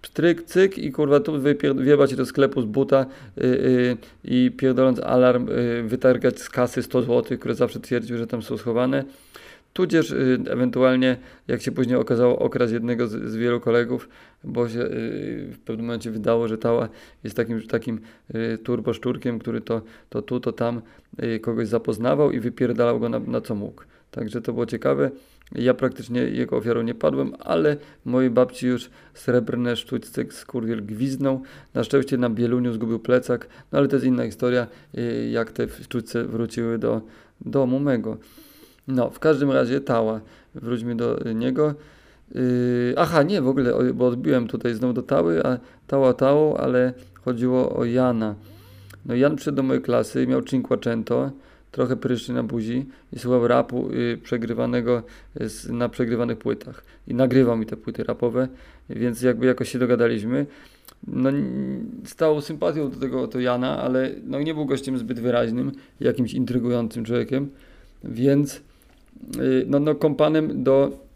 Pstryk, 0.02 0.42
cyk 0.42 0.78
i 0.78 0.92
kurwa 0.92 1.20
tu 1.20 1.32
wypier- 1.32 1.82
wjebać 1.82 2.14
do 2.14 2.26
sklepu 2.26 2.62
z 2.62 2.64
buta 2.64 3.06
y, 3.38 3.44
y, 3.44 3.96
i 4.24 4.50
pierdoląc 4.56 5.00
alarm 5.00 5.48
y, 5.48 5.82
wytargać 5.82 6.40
z 6.40 6.48
kasy 6.50 6.82
100 6.82 7.02
zł, 7.02 7.38
które 7.38 7.54
zawsze 7.54 7.80
twierdził, 7.80 8.18
że 8.18 8.26
tam 8.26 8.42
są 8.42 8.56
schowane. 8.56 9.04
Tudzież 9.72 10.10
y, 10.10 10.38
ewentualnie, 10.50 11.16
jak 11.48 11.62
się 11.62 11.72
później 11.72 11.96
okazało, 11.96 12.38
okraść 12.38 12.72
jednego 12.72 13.08
z, 13.08 13.30
z 13.30 13.36
wielu 13.36 13.60
kolegów, 13.60 14.08
bo 14.44 14.68
się 14.68 14.80
y, 14.80 15.50
w 15.52 15.58
pewnym 15.58 15.86
momencie 15.86 16.10
wydało, 16.10 16.48
że 16.48 16.58
Tała 16.58 16.88
jest 17.24 17.36
takim, 17.36 17.62
takim 17.62 18.00
y, 18.34 18.58
turboszczurkiem, 18.58 19.38
który 19.38 19.60
to, 19.60 19.82
to 20.08 20.22
tu, 20.22 20.40
to 20.40 20.52
tam 20.52 20.82
kogoś 21.40 21.68
zapoznawał 21.68 22.30
i 22.30 22.40
wypierdalał 22.40 23.00
go 23.00 23.08
na, 23.08 23.18
na 23.18 23.40
co 23.40 23.54
mógł. 23.54 23.82
Także 24.10 24.42
to 24.42 24.52
było 24.52 24.66
ciekawe. 24.66 25.10
Ja 25.54 25.74
praktycznie 25.74 26.20
jego 26.20 26.56
ofiarą 26.56 26.82
nie 26.82 26.94
padłem, 26.94 27.32
ale 27.40 27.76
mojej 28.04 28.30
babci 28.30 28.66
już 28.66 28.90
srebrne 29.14 29.76
sztućce 29.76 30.24
skurwiel 30.30 30.86
gwiznął. 30.86 31.42
Na 31.74 31.84
szczęście 31.84 32.16
na 32.16 32.30
Bieluniu 32.30 32.72
zgubił 32.72 32.98
plecak, 32.98 33.48
no 33.72 33.78
ale 33.78 33.88
to 33.88 33.96
jest 33.96 34.06
inna 34.06 34.24
historia, 34.24 34.66
y, 34.98 35.28
jak 35.30 35.52
te 35.52 35.68
sztućce 35.68 36.24
wróciły 36.24 36.78
do 36.78 37.00
domu 37.40 37.80
mego. 37.80 38.16
No, 38.88 39.10
w 39.10 39.18
każdym 39.18 39.50
razie 39.50 39.80
Tała 39.80 40.20
wróćmy 40.54 40.96
do 40.96 41.18
niego. 41.34 41.74
Yy, 42.34 42.94
aha, 42.96 43.22
nie, 43.22 43.42
w 43.42 43.48
ogóle, 43.48 43.92
bo 43.94 44.06
odbiłem 44.06 44.48
tutaj 44.48 44.74
znowu 44.74 44.92
do 44.92 45.02
Tały, 45.02 45.44
a 45.44 45.58
Tała 45.86 46.14
Tałą, 46.14 46.56
ale 46.56 46.92
chodziło 47.24 47.76
o 47.76 47.84
Jana. 47.84 48.34
No 49.06 49.14
Jan 49.14 49.36
przyszedł 49.36 49.56
do 49.56 49.62
mojej 49.62 49.82
klasy, 49.82 50.26
miał 50.26 50.42
cinquecento, 50.42 51.30
trochę 51.76 51.96
pryszczy 51.96 52.32
na 52.32 52.42
buzi 52.42 52.86
i 53.12 53.18
słuchał 53.18 53.48
rapu 53.48 53.90
y, 53.90 54.18
przegrywanego 54.22 55.02
z, 55.40 55.68
na 55.68 55.88
przegrywanych 55.88 56.38
płytach. 56.38 56.84
I 57.08 57.14
nagrywał 57.14 57.56
mi 57.56 57.66
te 57.66 57.76
płyty 57.76 58.04
rapowe, 58.04 58.48
więc 58.90 59.22
jakby 59.22 59.46
jakoś 59.46 59.72
się 59.72 59.78
dogadaliśmy. 59.78 60.46
No, 61.06 61.30
z 62.40 62.44
sympatią 62.44 62.90
do 62.90 62.96
tego 62.96 63.28
to 63.28 63.40
Jana, 63.40 63.82
ale 63.82 64.10
no, 64.24 64.40
nie 64.40 64.54
był 64.54 64.66
gościem 64.66 64.98
zbyt 64.98 65.20
wyraźnym, 65.20 65.72
jakimś 66.00 66.34
intrygującym 66.34 67.04
człowiekiem, 67.04 67.48
więc 68.04 68.56
y, 69.36 69.64
no, 69.66 69.80
no, 69.80 69.94
kompanem 69.94 70.64
do 70.64 71.06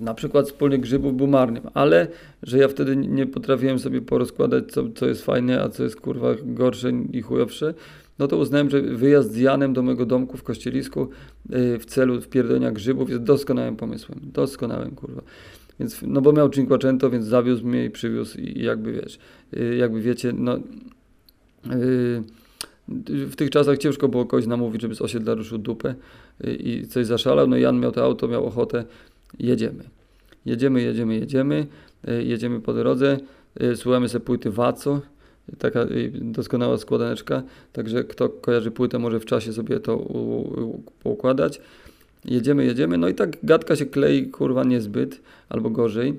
na 0.00 0.14
przykład 0.14 0.46
wspólnych 0.46 0.80
grzybów 0.80 1.16
był 1.16 1.26
marnym, 1.26 1.62
ale 1.74 2.06
że 2.42 2.58
ja 2.58 2.68
wtedy 2.68 2.96
nie 2.96 3.26
potrafiłem 3.26 3.78
sobie 3.78 4.00
porozkładać, 4.00 4.64
co, 4.72 4.82
co 4.94 5.06
jest 5.06 5.24
fajne, 5.24 5.62
a 5.62 5.68
co 5.68 5.82
jest 5.82 6.00
kurwa 6.00 6.28
gorsze 6.44 6.90
i 7.12 7.22
chujowsze, 7.22 7.74
no 8.18 8.28
to 8.28 8.36
uznałem, 8.36 8.70
że 8.70 8.82
wyjazd 8.82 9.32
z 9.32 9.36
Janem 9.36 9.72
do 9.72 9.82
mojego 9.82 10.06
domku 10.06 10.36
w 10.36 10.42
Kościelisku 10.42 11.08
y, 11.54 11.78
w 11.78 11.84
celu 11.84 12.20
wpierdolenia 12.20 12.70
grzybów 12.70 13.10
jest 13.10 13.22
doskonałym 13.22 13.76
pomysłem. 13.76 14.20
Doskonałym, 14.22 14.90
kurwa. 14.90 15.22
Więc, 15.80 16.00
no 16.06 16.20
bo 16.20 16.32
miał 16.32 16.50
cinquecento, 16.50 17.10
więc 17.10 17.26
zawiózł 17.26 17.66
mnie 17.66 17.84
i 17.84 17.90
przywiózł 17.90 18.38
i, 18.38 18.62
jakby 18.62 18.92
wiesz, 18.92 19.18
y, 19.56 19.76
jakby 19.76 20.00
wiecie, 20.00 20.32
no 20.32 20.56
y, 20.56 22.22
w 23.08 23.36
tych 23.36 23.50
czasach 23.50 23.78
ciężko 23.78 24.08
było 24.08 24.26
kogoś 24.26 24.46
namówić, 24.46 24.82
żeby 24.82 24.94
z 24.94 25.02
osiedla 25.02 25.34
ruszył 25.34 25.58
dupę 25.58 25.94
i 26.58 26.86
coś 26.86 27.06
zaszalał. 27.06 27.46
No 27.46 27.56
Jan 27.56 27.80
miał 27.80 27.92
to 27.92 28.04
auto, 28.04 28.28
miał 28.28 28.46
ochotę, 28.46 28.84
jedziemy. 29.38 29.84
Jedziemy, 30.46 30.82
jedziemy, 30.82 31.14
jedziemy, 31.14 31.66
jedziemy 32.22 32.60
po 32.60 32.74
drodze, 32.74 33.18
słuchamy 33.74 34.08
sobie 34.08 34.24
płyty 34.24 34.50
Waco, 34.50 35.00
taka 35.58 35.82
y, 35.82 36.12
doskonała 36.14 36.78
składaneczka, 36.78 37.42
także 37.72 38.04
kto 38.04 38.28
kojarzy 38.28 38.70
płytę 38.70 38.98
może 38.98 39.20
w 39.20 39.24
czasie 39.24 39.52
sobie 39.52 39.80
to 39.80 40.06
poukładać. 41.02 41.60
Jedziemy, 42.24 42.64
jedziemy, 42.64 42.98
no 42.98 43.08
i 43.08 43.14
tak 43.14 43.36
gadka 43.42 43.76
się 43.76 43.86
klei, 43.86 44.26
kurwa, 44.26 44.64
niezbyt, 44.64 45.20
albo 45.48 45.70
gorzej. 45.70 46.14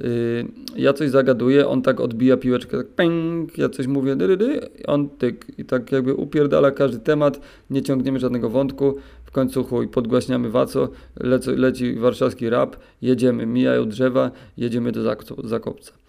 Yy, 0.00 0.46
ja 0.76 0.92
coś 0.92 1.10
zagaduję, 1.10 1.68
on 1.68 1.82
tak 1.82 2.00
odbija 2.00 2.36
piłeczkę, 2.36 2.76
tak 2.76 2.86
pęk, 2.86 3.58
ja 3.58 3.68
coś 3.68 3.86
mówię, 3.86 4.16
dy, 4.16 4.60
on 4.86 5.08
tyk 5.08 5.46
i 5.58 5.64
tak 5.64 5.92
jakby 5.92 6.14
upierdala 6.14 6.70
każdy 6.70 6.98
temat, 6.98 7.40
nie 7.70 7.82
ciągniemy 7.82 8.18
żadnego 8.18 8.50
wątku, 8.50 8.96
w 9.24 9.30
końcu 9.30 9.64
chuj, 9.64 9.88
podgłaśniamy 9.88 10.50
waco, 10.50 10.88
leci, 11.56 11.94
warszawski 11.94 12.50
rap, 12.50 12.76
jedziemy, 13.02 13.46
mijają 13.46 13.88
drzewa, 13.88 14.30
jedziemy 14.56 14.92
do 14.92 15.02
Zak- 15.02 15.48
Zakopca. 15.48 16.03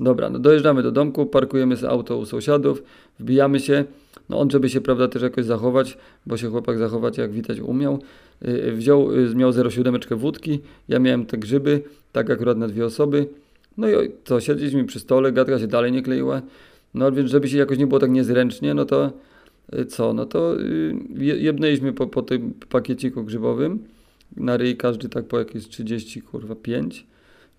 Dobra, 0.00 0.30
no 0.30 0.38
dojeżdżamy 0.38 0.82
do 0.82 0.92
domku, 0.92 1.26
parkujemy 1.26 1.76
sobie 1.76 1.90
auto 1.90 2.18
u 2.18 2.26
sąsiadów, 2.26 2.82
wbijamy 3.18 3.60
się, 3.60 3.84
no 4.28 4.38
on 4.38 4.50
żeby 4.50 4.68
się, 4.70 4.80
prawda, 4.80 5.08
też 5.08 5.22
jakoś 5.22 5.44
zachować, 5.44 5.98
bo 6.26 6.36
się 6.36 6.50
chłopak 6.50 6.78
zachować 6.78 7.18
jak 7.18 7.32
widać 7.32 7.60
umiał, 7.60 7.98
yy, 8.42 8.72
wziął, 8.72 9.12
yy, 9.12 9.34
miał 9.34 9.50
0,7 9.50 10.16
wódki, 10.18 10.60
ja 10.88 10.98
miałem 10.98 11.26
te 11.26 11.38
grzyby, 11.38 11.82
tak 12.12 12.30
akurat 12.30 12.58
na 12.58 12.68
dwie 12.68 12.86
osoby. 12.86 13.26
No 13.76 13.88
i 13.90 14.10
co, 14.24 14.40
siedzieliśmy 14.40 14.84
przy 14.84 15.00
stole, 15.00 15.32
gadka 15.32 15.58
się 15.58 15.66
dalej 15.66 15.92
nie 15.92 16.02
kleiła. 16.02 16.42
No 16.94 17.12
więc 17.12 17.30
żeby 17.30 17.48
się 17.48 17.58
jakoś 17.58 17.78
nie 17.78 17.86
było 17.86 18.00
tak 18.00 18.10
niezręcznie, 18.10 18.74
no 18.74 18.84
to 18.84 19.12
y, 19.78 19.86
co, 19.86 20.12
no 20.12 20.26
to 20.26 20.60
y, 20.60 20.94
je- 21.18 21.36
jebnęliśmy 21.36 21.92
po, 21.92 22.06
po 22.06 22.22
tym 22.22 22.54
pakieciku 22.68 23.24
grzybowym. 23.24 23.78
Na 24.36 24.56
ryj 24.56 24.76
każdy 24.76 25.08
tak 25.08 25.24
po 25.24 25.38
jakieś 25.38 25.68
30, 25.68 26.22
kurwa, 26.22 26.54
5, 26.54 27.06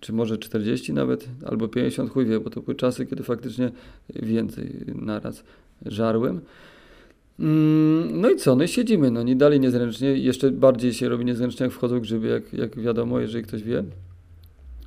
czy 0.00 0.12
może 0.12 0.38
40 0.38 0.92
nawet, 0.92 1.28
albo 1.46 1.68
50, 1.68 2.10
chuj 2.10 2.26
wie, 2.26 2.40
bo 2.40 2.50
to 2.50 2.60
były 2.60 2.74
czasy, 2.74 3.06
kiedy 3.06 3.22
faktycznie 3.22 3.70
więcej 4.14 4.70
naraz 4.94 5.44
żarłem. 5.86 6.40
Mm, 7.40 8.20
No 8.20 8.30
i 8.30 8.36
co, 8.36 8.56
no 8.56 8.64
i 8.64 8.68
siedzimy, 8.68 9.10
no 9.10 9.22
nie 9.22 9.36
dalej 9.36 9.60
niezręcznie, 9.60 10.08
jeszcze 10.08 10.50
bardziej 10.50 10.92
się 10.94 11.08
robi 11.08 11.24
niezręcznie, 11.24 11.64
jak 11.64 11.72
wchodzą 11.72 12.00
grzyby, 12.00 12.28
jak, 12.28 12.52
jak 12.52 12.80
wiadomo, 12.80 13.20
jeżeli 13.20 13.44
ktoś 13.44 13.62
wie. 13.62 13.84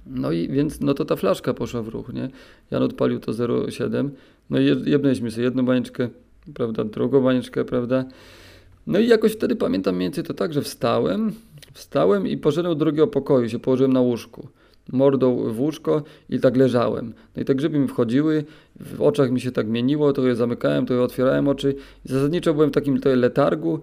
No 0.06 0.32
i 0.32 0.48
więc, 0.48 0.80
no 0.82 0.94
to 0.94 1.06
ta 1.06 1.16
flaszka 1.16 1.54
poszła 1.54 1.82
w 1.82 1.88
ruch, 1.88 2.14
nie? 2.14 2.30
Jan 2.72 2.84
odpalił 2.84 3.20
to 3.20 3.32
0,7, 3.32 4.10
no 4.50 4.60
i 4.60 4.66
je- 4.66 4.82
jebnęliśmy 4.86 5.32
sobie 5.32 5.44
jedną 5.44 5.66
banieczkę, 5.66 6.10
prawda, 6.54 6.84
drugą 6.84 7.22
banieczkę, 7.22 7.66
prawda? 7.66 8.06
No 8.88 9.00
i 9.00 9.08
jakoś 9.08 9.32
wtedy 9.34 9.56
pamiętam 9.56 9.96
mniej 9.96 10.06
więcej 10.06 10.24
to 10.24 10.34
tak, 10.34 10.54
że 10.54 10.62
wstałem, 10.62 11.34
wstałem 11.74 12.28
i 12.28 12.38
poszedłem 12.38 12.74
do 12.78 12.86
drugiego 12.86 13.08
pokoju, 13.08 13.50
się 13.50 13.60
położyłem 13.60 13.94
na 13.94 14.02
łóżku, 14.02 14.48
mordą 14.92 15.54
w 15.54 15.60
łóżko 15.60 16.04
i 16.30 16.40
tak 16.40 16.58
leżałem. 16.58 17.14
No 17.36 17.42
i 17.42 17.46
te 17.46 17.56
grzyby 17.56 17.80
mi 17.80 17.88
wchodziły, 17.88 18.44
w 18.80 19.02
oczach 19.02 19.32
mi 19.32 19.42
się 19.42 19.52
tak 19.52 19.68
mieniło, 19.68 20.14
to 20.14 20.28
je 20.28 20.36
zamykałem, 20.36 20.86
to 20.86 20.94
je 20.94 21.02
otwierałem 21.02 21.48
oczy. 21.48 21.76
Zasadniczo 22.06 22.54
byłem 22.54 22.70
w 22.70 22.74
takim 22.74 22.96
tutaj 22.96 23.16
letargu, 23.16 23.82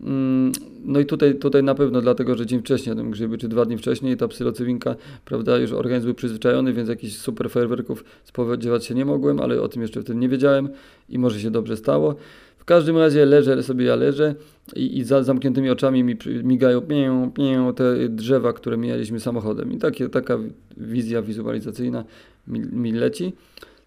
Mm, 0.00 0.52
No 0.84 1.00
i 1.00 1.06
tutaj, 1.06 1.34
tutaj 1.34 1.62
na 1.62 1.74
pewno 1.74 2.00
dlatego, 2.00 2.34
że 2.34 2.46
dzień 2.46 2.60
wcześniej 2.60 2.88
jadłem 2.88 3.10
grzyby, 3.10 3.38
czy 3.38 3.48
dwa 3.48 3.64
dni 3.64 3.78
wcześniej, 3.78 4.16
ta 4.16 4.28
psylocybinka, 4.28 4.96
prawda, 5.24 5.58
już 5.58 5.72
organizm 5.72 6.06
był 6.06 6.14
przyzwyczajony, 6.14 6.72
więc 6.72 6.88
jakichś 6.88 7.16
super 7.16 7.50
fajerwerków 7.50 8.04
spodziewać 8.24 8.84
się 8.84 8.94
nie 8.94 9.04
mogłem, 9.04 9.40
ale 9.40 9.62
o 9.62 9.68
tym 9.68 9.82
jeszcze 9.82 10.02
wtedy 10.02 10.18
nie 10.18 10.28
wiedziałem 10.28 10.68
i 11.08 11.18
może 11.18 11.40
się 11.40 11.50
dobrze 11.50 11.76
stało. 11.76 12.14
W 12.64 12.66
każdym 12.66 12.98
razie 12.98 13.26
leżę 13.26 13.62
sobie, 13.62 13.84
ja 13.84 13.96
leżę 13.96 14.34
i, 14.76 14.98
i 14.98 15.04
za 15.04 15.22
zamkniętymi 15.22 15.70
oczami 15.70 16.04
mi 16.04 16.16
migają 16.42 16.80
pię, 16.80 17.30
pię, 17.34 17.72
te 17.76 18.08
drzewa, 18.08 18.52
które 18.52 18.76
mijaliśmy 18.76 19.20
samochodem. 19.20 19.72
I 19.72 19.78
takie, 19.78 20.08
taka 20.08 20.38
wizja 20.76 21.22
wizualizacyjna 21.22 22.04
mi, 22.46 22.60
mi 22.60 22.92
leci. 22.92 23.32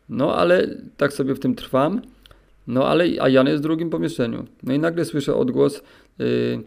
No 0.10 0.36
ale 0.36 0.68
tak 0.98 1.14
sobie 1.14 1.36
w 1.36 1.40
tym 1.40 1.56
trwam. 1.56 2.02
No 2.68 2.88
ale, 2.88 3.06
a 3.20 3.30
Jan 3.30 3.48
jest 3.48 3.60
w 3.60 3.64
drugim 3.64 3.90
pomieszczeniu. 3.90 4.46
No 4.64 4.74
i 4.74 4.80
nagle 4.80 5.06
słyszę 5.06 5.36
odgłos, 5.36 5.82
yy, 6.20 6.64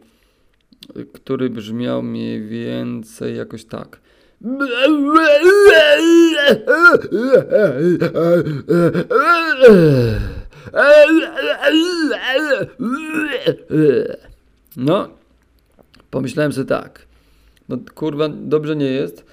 który 1.12 1.50
brzmiał 1.50 2.02
mniej 2.02 2.48
więcej 2.48 3.36
jakoś 3.36 3.64
tak. 3.64 4.00
No, 14.76 15.08
pomyślałem 16.10 16.52
sobie 16.52 16.66
tak. 16.66 17.06
No 17.68 17.78
kurwa, 17.94 18.28
dobrze 18.28 18.76
nie 18.76 18.86
jest. 18.86 19.24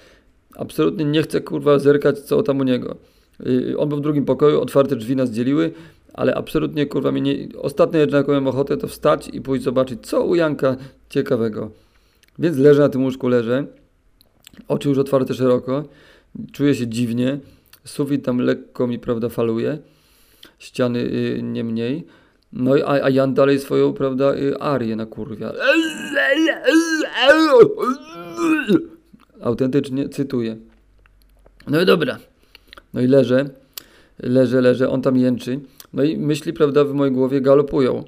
Absolutnie 0.56 1.04
nie 1.04 1.22
chcę 1.22 1.40
kurwa 1.40 1.78
zerkać 1.78 2.18
co 2.18 2.42
tam 2.42 2.60
u 2.60 2.64
niego. 2.64 2.96
Yy, 3.40 3.78
on 3.78 3.88
był 3.88 3.98
w 3.98 4.00
drugim 4.00 4.24
pokoju, 4.24 4.60
otwarte 4.60 4.96
drzwi 4.96 5.16
nas 5.16 5.30
dzieliły, 5.30 5.72
ale 6.14 6.34
absolutnie 6.34 6.86
kurwa 6.86 7.12
mi 7.12 7.22
nie... 7.22 7.48
Ostatnio 7.58 8.00
jednak 8.00 8.28
miałem 8.28 8.46
ochotę 8.46 8.76
to 8.76 8.88
wstać 8.88 9.30
i 9.32 9.40
pójść 9.40 9.64
zobaczyć 9.64 10.06
co 10.06 10.24
u 10.24 10.34
Janka 10.34 10.76
ciekawego. 11.10 11.70
Więc 12.38 12.56
leżę 12.56 12.82
na 12.82 12.88
tym 12.88 13.02
łóżku, 13.04 13.28
leżę. 13.28 13.66
Oczy 14.68 14.88
już 14.88 14.98
otwarte 14.98 15.34
szeroko. 15.34 15.84
Czuję 16.52 16.74
się 16.74 16.86
dziwnie. 16.86 17.38
Sufit 17.84 18.24
tam 18.24 18.38
lekko 18.38 18.86
mi, 18.86 18.98
prawda, 18.98 19.28
faluje. 19.28 19.78
Ściany 20.58 20.98
y, 20.98 21.40
nie 21.42 21.64
mniej. 21.64 22.06
No 22.52 22.76
i 22.76 22.82
a, 22.82 22.86
a 22.86 23.10
Jan 23.10 23.34
dalej 23.34 23.60
swoją, 23.60 23.92
prawda, 23.92 24.34
y, 24.34 24.60
arię 24.60 24.96
na 24.96 25.06
kurwia. 25.06 25.52
Autentycznie 29.40 30.08
cytuję. 30.08 30.56
No 31.66 31.80
i 31.80 31.86
dobra. 31.86 32.18
No 32.94 33.00
i 33.00 33.06
leżę, 33.06 33.48
leżę, 34.18 34.60
leżę, 34.60 34.90
on 34.90 35.02
tam 35.02 35.16
jęczy. 35.16 35.60
No 35.92 36.02
i 36.02 36.16
myśli, 36.16 36.52
prawda, 36.52 36.84
w 36.84 36.92
mojej 36.92 37.14
głowie 37.14 37.40
galopują. 37.40 38.04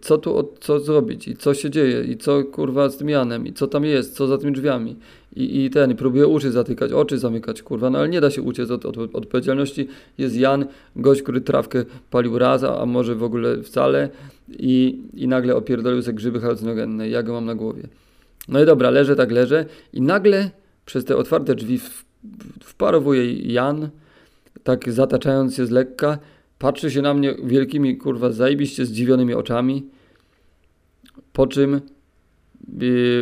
Co 0.00 0.18
tu, 0.18 0.54
co 0.60 0.80
zrobić 0.80 1.28
i 1.28 1.36
co 1.36 1.54
się 1.54 1.70
dzieje 1.70 2.04
i 2.04 2.16
co 2.16 2.44
kurwa 2.44 2.88
z 2.88 2.96
tym 2.96 3.08
Janem 3.08 3.46
i 3.46 3.52
co 3.52 3.66
tam 3.66 3.84
jest, 3.84 4.14
co 4.16 4.26
za 4.26 4.38
tymi 4.38 4.52
drzwiami. 4.52 4.96
I, 5.36 5.64
i 5.64 5.70
ten, 5.70 5.90
i 5.90 5.94
próbuję 5.94 6.26
uszy 6.26 6.50
zatykać, 6.50 6.92
oczy 6.92 7.18
zamykać, 7.18 7.62
kurwa, 7.62 7.90
no 7.90 7.98
ale 7.98 8.08
nie 8.08 8.20
da 8.20 8.30
się 8.30 8.42
uciec 8.42 8.70
od, 8.70 8.86
od, 8.86 8.98
od 8.98 9.14
odpowiedzialności. 9.14 9.88
Jest 10.18 10.36
Jan, 10.36 10.66
gość, 10.96 11.22
który 11.22 11.40
trawkę 11.40 11.84
palił 12.10 12.38
raz, 12.38 12.64
a, 12.64 12.80
a 12.80 12.86
może 12.86 13.14
w 13.14 13.22
ogóle 13.22 13.62
wcale 13.62 14.08
i, 14.48 15.02
i 15.14 15.28
nagle 15.28 15.56
opierdolił 15.56 16.02
sobie 16.02 16.16
grzyby 16.16 16.40
halucynogenne. 16.40 17.08
Ja 17.08 17.22
go 17.22 17.32
mam 17.32 17.44
na 17.44 17.54
głowie. 17.54 17.82
No 18.48 18.62
i 18.62 18.66
dobra, 18.66 18.90
leżę 18.90 19.16
tak 19.16 19.30
leżę 19.30 19.64
i 19.92 20.00
nagle 20.00 20.50
przez 20.86 21.04
te 21.04 21.16
otwarte 21.16 21.54
drzwi 21.54 21.78
w, 21.78 22.04
wparowuje 22.60 23.32
Jan, 23.34 23.88
tak 24.62 24.92
zataczając 24.92 25.54
się 25.54 25.66
z 25.66 25.70
lekka, 25.70 26.18
patrzy 26.58 26.90
się 26.90 27.02
na 27.02 27.14
mnie 27.14 27.34
wielkimi, 27.44 27.96
kurwa, 27.96 28.32
zajebiście 28.32 28.86
zdziwionymi 28.86 29.34
oczami, 29.34 29.86
po 31.32 31.46
czym, 31.46 31.80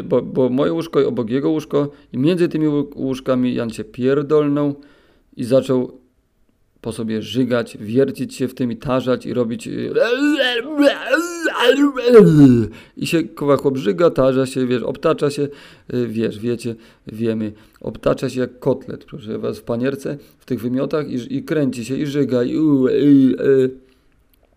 bo, 0.04 0.22
bo 0.22 0.48
moje 0.48 0.72
łóżko 0.72 1.00
i 1.00 1.04
obok 1.04 1.30
jego 1.30 1.50
łóżko 1.50 1.90
i 2.12 2.18
między 2.18 2.48
tymi 2.48 2.66
łó- 2.66 2.96
łóżkami 2.96 3.54
Jan 3.54 3.70
się 3.70 3.84
pierdolnął 3.84 4.74
i 5.36 5.44
zaczął 5.44 6.06
po 6.80 6.92
sobie 6.92 7.22
żygać, 7.22 7.78
wiercić 7.80 8.34
się 8.34 8.48
w 8.48 8.54
tym 8.54 8.72
i 8.72 8.76
tarzać 8.76 9.26
i 9.26 9.34
robić 9.34 9.66
yy, 9.66 9.94
i 12.96 13.06
się 13.06 13.22
koła 13.22 13.56
chłop 13.56 13.76
żyga, 13.76 14.10
tarza 14.10 14.46
się, 14.46 14.66
wiesz, 14.66 14.82
obtacza 14.82 15.30
się, 15.30 15.48
y, 15.94 16.06
wiesz, 16.06 16.38
wiecie, 16.38 16.74
wiemy, 17.06 17.52
obtacza 17.80 18.30
się 18.30 18.40
jak 18.40 18.58
kotlet, 18.58 19.04
proszę 19.04 19.38
was, 19.38 19.58
w 19.58 19.62
panierce, 19.62 20.18
w 20.38 20.44
tych 20.44 20.60
wymiotach 20.60 21.08
i, 21.10 21.36
i 21.36 21.42
kręci 21.42 21.84
się, 21.84 21.96
i 21.96 22.06
żyga, 22.06 22.44
i 22.44 22.54
i, 23.02 23.36
y. 23.40 23.70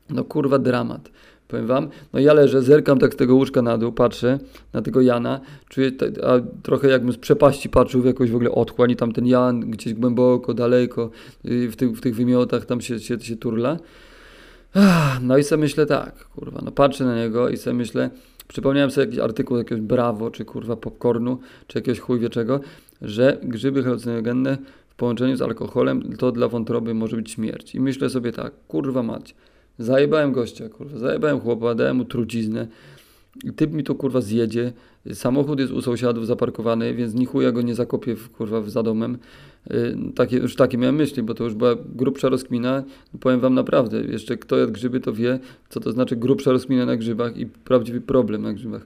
no 0.10 0.24
kurwa 0.24 0.60
dramat. 0.60 1.10
Powiem 1.50 1.68
wam, 1.68 1.89
no 2.13 2.20
ja 2.20 2.34
leżę, 2.34 2.62
zerkam 2.62 3.00
tak 3.00 3.13
z 3.13 3.18
tego 3.18 3.36
łóżka 3.36 3.62
na 3.62 3.77
dół, 3.77 3.91
patrzę 3.91 4.39
na 4.74 4.82
tego 4.82 5.01
Jana, 5.01 5.39
czuję, 5.70 5.91
a 6.24 6.62
trochę 6.63 6.88
jakbym 6.88 7.13
z 7.13 7.18
przepaści 7.18 7.70
patrzył 7.70 8.01
w 8.01 8.06
jakąś 8.06 8.32
w 8.32 8.36
ogóle 8.36 8.51
otchłań 8.51 8.91
i 8.91 8.96
tam 8.96 9.12
ten 9.12 9.25
Jan 9.25 9.60
gdzieś 9.60 9.94
głęboko, 9.94 10.53
daleko 10.53 11.10
y, 11.46 11.72
w 11.72 11.75
tych, 11.75 11.91
w 11.91 12.01
tych 12.01 12.15
wymiotach 12.15 12.65
tam 12.65 12.82
się, 12.82 13.00
się, 13.00 13.20
się 13.20 13.36
turla. 13.36 13.77
No 15.22 15.38
i 15.38 15.44
sobie 15.44 15.62
myślę 15.62 15.86
tak, 15.86 16.27
kurwa, 16.27 16.62
no 16.65 16.72
patrzę 16.72 17.06
na 17.06 17.15
niego 17.15 17.50
i 17.50 17.58
sobie 17.58 17.74
myślę, 17.74 18.10
przypomniałem 18.48 18.91
sobie 18.91 19.06
jakiś 19.06 19.20
artykuł 19.20 19.58
jakiegoś 19.58 19.82
Brawo, 19.82 20.32
czy 20.32 20.46
kurwa 20.46 20.75
popcornu, 20.75 21.39
czy 21.68 21.77
jakiegoś 21.77 22.00
chuj 22.00 22.20
wieczego, 22.20 22.60
że 23.01 23.38
grzyby 23.44 23.84
halucynogenne 23.84 24.58
w 24.89 24.96
połączeniu 24.96 25.36
z 25.36 25.41
alkoholem 25.41 26.18
to 26.18 26.32
dla 26.32 26.48
wątroby 26.48 26.94
może 26.94 27.15
być 27.15 27.32
śmierć. 27.32 27.75
I 27.75 27.79
myślę 27.79 28.10
sobie 28.10 28.32
tak, 28.32 28.53
kurwa 28.68 29.03
mać, 29.03 29.36
zajebałem 29.79 30.31
gościa, 30.31 30.69
kurwa, 30.69 30.98
zajebałem 30.98 31.39
chłopa, 31.39 31.75
dałem 31.75 31.98
mu 31.98 32.05
truciznę, 32.05 32.67
i 33.43 33.53
typ 33.53 33.74
mi 33.74 33.83
to 33.83 33.95
kurwa 33.95 34.21
zjedzie. 34.21 34.74
Samochód 35.13 35.59
jest 35.59 35.74
u 35.74 35.81
sąsiadów 35.81 36.27
zaparkowany, 36.27 36.93
więc 36.93 37.13
ni 37.13 37.25
chuja 37.25 37.51
go 37.51 37.62
nie 37.62 37.75
zakopię 37.75 38.15
w, 38.15 38.29
kurwa 38.29 38.62
za 38.62 38.83
domem. 38.83 39.17
Yy, 39.69 39.98
takie, 40.15 40.38
już 40.38 40.55
takie 40.55 40.77
miałem 40.77 40.95
myśli, 40.95 41.24
bo 41.24 41.33
to 41.33 41.43
już 41.43 41.53
była 41.53 41.75
grubsza 41.95 42.29
rozkmina. 42.29 42.83
Powiem 43.19 43.39
wam 43.39 43.53
naprawdę, 43.53 44.01
jeszcze 44.01 44.38
kto 44.38 44.57
jadł 44.57 44.71
grzyby, 44.71 45.00
to 45.00 45.13
wie, 45.13 45.39
co 45.69 45.79
to 45.79 45.91
znaczy 45.91 46.15
grubsza 46.15 46.51
rozkmina 46.51 46.86
na 46.86 46.98
grzybach 46.98 47.38
i 47.38 47.45
prawdziwy 47.45 48.01
problem 48.01 48.41
na 48.41 48.53
grzybach. 48.53 48.86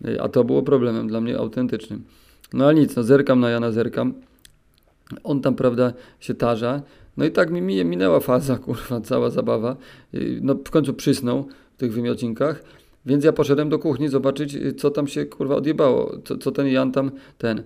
Yy, 0.00 0.22
a 0.22 0.28
to 0.28 0.44
było 0.44 0.62
problemem 0.62 1.08
dla 1.08 1.20
mnie 1.20 1.38
autentycznym. 1.38 2.04
No 2.52 2.64
ale 2.64 2.74
nic, 2.74 2.96
no 2.96 3.02
zerkam 3.02 3.40
na 3.40 3.50
Jana, 3.50 3.72
zerkam. 3.72 4.14
On 5.24 5.40
tam, 5.40 5.54
prawda, 5.54 5.92
się 6.20 6.34
tarza. 6.34 6.82
No 7.18 7.24
i 7.24 7.30
tak 7.30 7.50
mi 7.50 7.84
minęła 7.84 8.20
faza, 8.20 8.58
kurwa, 8.64 9.00
cała 9.00 9.30
zabawa. 9.30 9.76
Yy, 10.12 10.38
no 10.42 10.54
w 10.54 10.70
końcu 10.70 10.94
przysnął 10.94 11.48
w 11.74 11.76
tych 11.76 11.92
wymiocinkach. 11.92 12.62
Więc 13.06 13.24
ja 13.24 13.32
poszedłem 13.32 13.68
do 13.68 13.78
kuchni 13.78 14.08
zobaczyć, 14.08 14.54
y, 14.54 14.72
co 14.72 14.90
tam 14.90 15.06
się 15.06 15.26
kurwa 15.26 15.54
odjebało, 15.54 16.18
co, 16.24 16.38
co 16.38 16.52
ten 16.52 16.66
Jan 16.66 16.92
tam 16.92 17.10
ten. 17.38 17.62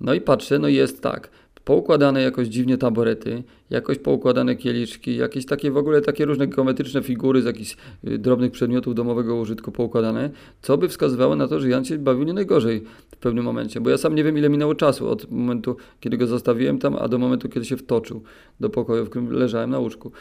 No 0.00 0.14
i 0.14 0.20
patrzę, 0.20 0.58
no 0.58 0.68
jest 0.68 1.02
tak. 1.02 1.30
Poukładane 1.64 2.22
jakoś 2.22 2.48
dziwnie 2.48 2.78
taborety, 2.78 3.42
jakoś 3.70 3.98
poukładane 3.98 4.56
kieliczki, 4.56 5.16
jakieś 5.16 5.46
takie 5.46 5.70
w 5.70 5.76
ogóle 5.76 6.00
takie 6.00 6.24
różne 6.24 6.46
geometryczne 6.46 7.02
figury 7.02 7.42
z 7.42 7.44
jakichś 7.44 7.76
y, 8.04 8.18
drobnych 8.18 8.52
przedmiotów 8.52 8.94
domowego 8.94 9.36
użytku 9.36 9.72
poukładane, 9.72 10.30
co 10.62 10.78
by 10.78 10.88
wskazywało 10.88 11.36
na 11.36 11.48
to, 11.48 11.60
że 11.60 11.68
Jan 11.68 11.84
się 11.84 11.98
bawił 11.98 12.24
nie 12.24 12.32
najgorzej 12.32 12.84
w 13.10 13.16
pewnym 13.16 13.44
momencie, 13.44 13.80
bo 13.80 13.90
ja 13.90 13.98
sam 13.98 14.14
nie 14.14 14.24
wiem 14.24 14.38
ile 14.38 14.48
minęło 14.48 14.74
czasu 14.74 15.08
od 15.08 15.30
momentu, 15.30 15.76
kiedy 16.00 16.16
go 16.16 16.26
zostawiłem 16.26 16.78
tam, 16.78 16.96
a 16.96 17.08
do 17.08 17.18
momentu, 17.18 17.48
kiedy 17.48 17.66
się 17.66 17.76
wtoczył 17.76 18.22
do 18.60 18.70
pokoju, 18.70 19.04
w 19.04 19.10
którym 19.10 19.32
leżałem 19.32 19.70
na 19.70 19.78
łóżku. 19.78 20.12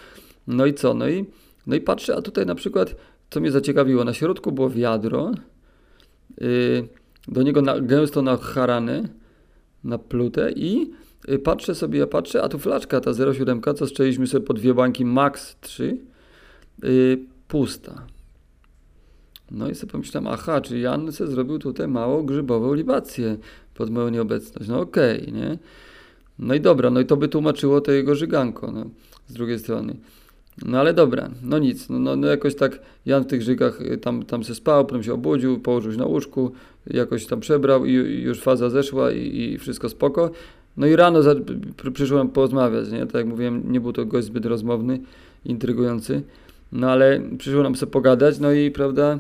No 0.47 0.65
i 0.65 0.73
co? 0.73 0.93
No 0.93 1.09
i, 1.09 1.25
no 1.67 1.75
i 1.75 1.81
patrzę, 1.81 2.15
a 2.15 2.21
tutaj 2.21 2.45
na 2.45 2.55
przykład 2.55 2.95
co 3.29 3.39
mnie 3.39 3.51
zaciekawiło, 3.51 4.03
na 4.03 4.13
środku 4.13 4.51
było 4.51 4.69
wiadro, 4.69 5.31
yy, 6.41 6.87
do 7.27 7.43
niego 7.43 7.61
na, 7.61 7.79
gęsto 7.79 8.37
harany, 8.37 9.09
na 9.83 9.97
plutę 9.97 10.51
i 10.51 10.91
patrzę 11.43 11.75
sobie, 11.75 11.99
ja 11.99 12.07
patrzę, 12.07 12.43
a 12.43 12.49
tu 12.49 12.59
flaczka 12.59 13.01
ta 13.01 13.11
07, 13.33 13.61
co 13.75 13.87
strzeliśmy 13.87 14.27
sobie 14.27 14.45
po 14.45 14.53
dwie 14.53 14.73
bańki 14.73 15.05
max 15.05 15.57
3, 15.61 15.97
yy, 16.83 17.19
pusta. 17.47 18.05
No 19.51 19.69
i 19.69 19.75
sobie 19.75 19.91
pomyślałem, 19.91 20.27
aha, 20.27 20.61
czy 20.61 20.79
Jan 20.79 21.11
se 21.11 21.27
zrobił 21.27 21.59
tutaj 21.59 21.87
mało 21.87 22.23
grzybową 22.23 22.73
libację 22.73 23.37
pod 23.73 23.89
moją 23.89 24.09
nieobecność. 24.09 24.69
No 24.69 24.79
okej, 24.79 25.21
okay, 25.21 25.33
nie? 25.33 25.57
No 26.39 26.53
i 26.53 26.61
dobra, 26.61 26.89
no 26.89 26.99
i 26.99 27.05
to 27.05 27.17
by 27.17 27.27
tłumaczyło 27.27 27.81
to 27.81 27.91
jego 27.91 28.15
żyganko, 28.15 28.71
no, 28.71 28.85
z 29.27 29.33
drugiej 29.33 29.59
strony. 29.59 29.95
No 30.65 30.79
ale 30.79 30.93
dobra, 30.93 31.29
no 31.43 31.59
nic, 31.59 31.89
no, 31.89 31.99
no, 31.99 32.15
no, 32.15 32.27
jakoś 32.27 32.55
tak 32.55 32.79
Jan 33.05 33.23
w 33.23 33.27
tych 33.27 33.41
żygach 33.41 33.81
y, 33.81 33.97
tam, 33.97 34.25
tam 34.25 34.43
się 34.43 34.55
spał, 34.55 34.85
potem 34.85 35.03
się 35.03 35.13
obudził, 35.13 35.59
położył 35.59 35.91
się 35.91 35.97
na 35.97 36.05
łóżku, 36.05 36.51
jakoś 36.87 37.25
tam 37.25 37.39
przebrał 37.39 37.85
i, 37.85 37.91
i 37.91 38.21
już 38.21 38.41
faza 38.41 38.69
zeszła 38.69 39.11
i, 39.11 39.41
i, 39.41 39.57
wszystko 39.57 39.89
spoko. 39.89 40.31
No 40.79 40.87
i 40.87 40.95
rano 40.95 41.23
za, 41.23 41.35
przyszłem 41.93 42.29
porozmawiać, 42.29 42.91
nie? 42.91 43.05
Tak 43.05 43.15
jak 43.15 43.25
mówiłem, 43.25 43.71
nie 43.71 43.81
był 43.81 43.93
to 43.93 44.05
gość 44.05 44.27
zbyt 44.27 44.45
rozmowny, 44.45 44.99
intrygujący, 45.45 46.21
no 46.71 46.91
ale 46.91 47.21
przyszło 47.37 47.63
nam 47.63 47.75
sobie 47.75 47.91
pogadać, 47.91 48.39
no 48.39 48.51
i 48.51 48.71
prawda, 48.71 49.19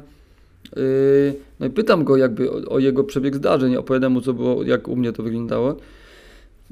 yy, 0.75 1.33
no 1.59 1.65
i 1.65 1.69
pytam 1.69 2.03
go 2.03 2.17
jakby 2.17 2.51
o, 2.51 2.55
o 2.69 2.79
jego 2.79 3.03
przebieg 3.03 3.35
zdarzeń, 3.35 3.75
opowiadam 3.75 4.13
mu 4.13 4.21
co 4.21 4.33
było, 4.33 4.63
jak 4.63 4.87
u 4.87 4.95
mnie 4.95 5.13
to 5.13 5.23
wyglądało. 5.23 5.75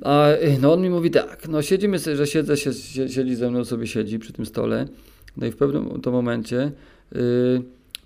A 0.04 0.32
y, 0.32 0.58
no 0.62 0.74
on 0.74 0.82
mi 0.82 0.90
mówi 0.90 1.12
tak, 1.12 1.48
no 1.50 1.62
siedzimy 1.62 2.00
sobie, 2.00 2.16
że 2.16 2.28
siedzę, 2.28 2.58
się, 2.58 2.74
siedzi 3.10 3.36
ze 3.36 3.52
mną, 3.52 3.66
sobie 3.66 3.88
siedzi 3.88 4.20
przy 4.20 4.34
tym 4.34 4.46
stole. 4.46 4.88
No 5.38 5.48
i 5.48 5.52
w 5.52 5.58
pewnym 5.58 6.02
to 6.02 6.12
momencie, 6.12 6.72
yy, 7.12 7.62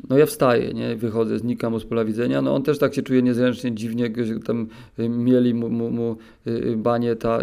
no 0.10 0.18
ja 0.18 0.26
wstaję, 0.26 0.74
nie, 0.74 0.96
wychodzę, 0.96 1.40
znikam 1.40 1.80
z 1.80 1.86
pola 1.86 2.06
widzenia. 2.06 2.42
No 2.42 2.56
on 2.56 2.64
też 2.64 2.80
tak 2.80 2.94
się 2.94 3.02
czuje 3.02 3.22
niezręcznie, 3.22 3.72
dziwnie, 3.72 4.12
tam 4.46 4.68
y, 5.00 5.10
mieli 5.10 5.54
mu, 5.54 5.70
mu, 5.70 5.92
mu 5.92 6.18
y, 6.48 6.76
banie, 6.78 7.16
ta, 7.16 7.40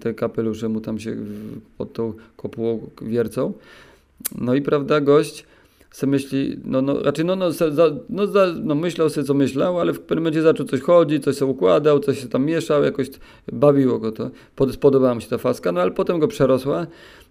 te 0.00 0.14
kapelusze 0.14 0.68
mu 0.68 0.80
tam 0.80 0.98
się 0.98 1.16
pod 1.78 1.92
tą 1.92 2.12
kopułą 2.36 2.90
wiercą. 3.02 3.52
No 4.38 4.54
i 4.54 4.62
prawda, 4.62 5.00
gość 5.00 5.44
se 5.92 6.06
myśli, 6.06 6.60
no, 6.64 6.82
no 6.82 7.02
raczej 7.02 7.24
no, 7.24 7.36
no, 7.36 7.52
se, 7.52 7.72
za, 7.72 7.90
no, 8.08 8.26
za, 8.26 8.46
no 8.62 8.74
myślał 8.74 9.10
sobie 9.10 9.26
co 9.26 9.34
myślał, 9.34 9.80
ale 9.80 9.92
w 9.92 10.00
pewnym 10.00 10.24
momencie 10.24 10.42
zaczął 10.42 10.66
coś 10.66 10.80
chodzić, 10.80 11.24
coś 11.24 11.36
sobie 11.36 11.52
układał, 11.52 12.00
coś 12.00 12.20
się 12.20 12.28
tam 12.28 12.44
mieszał, 12.44 12.84
jakoś 12.84 13.10
bawiło 13.52 13.98
go 13.98 14.12
to, 14.12 14.30
Pod, 14.56 14.72
spodobała 14.72 15.14
mu 15.14 15.20
się 15.20 15.28
ta 15.28 15.38
faska, 15.38 15.72
no 15.72 15.80
ale 15.80 15.90
potem 15.90 16.18
go 16.18 16.28
przerosła, 16.28 16.86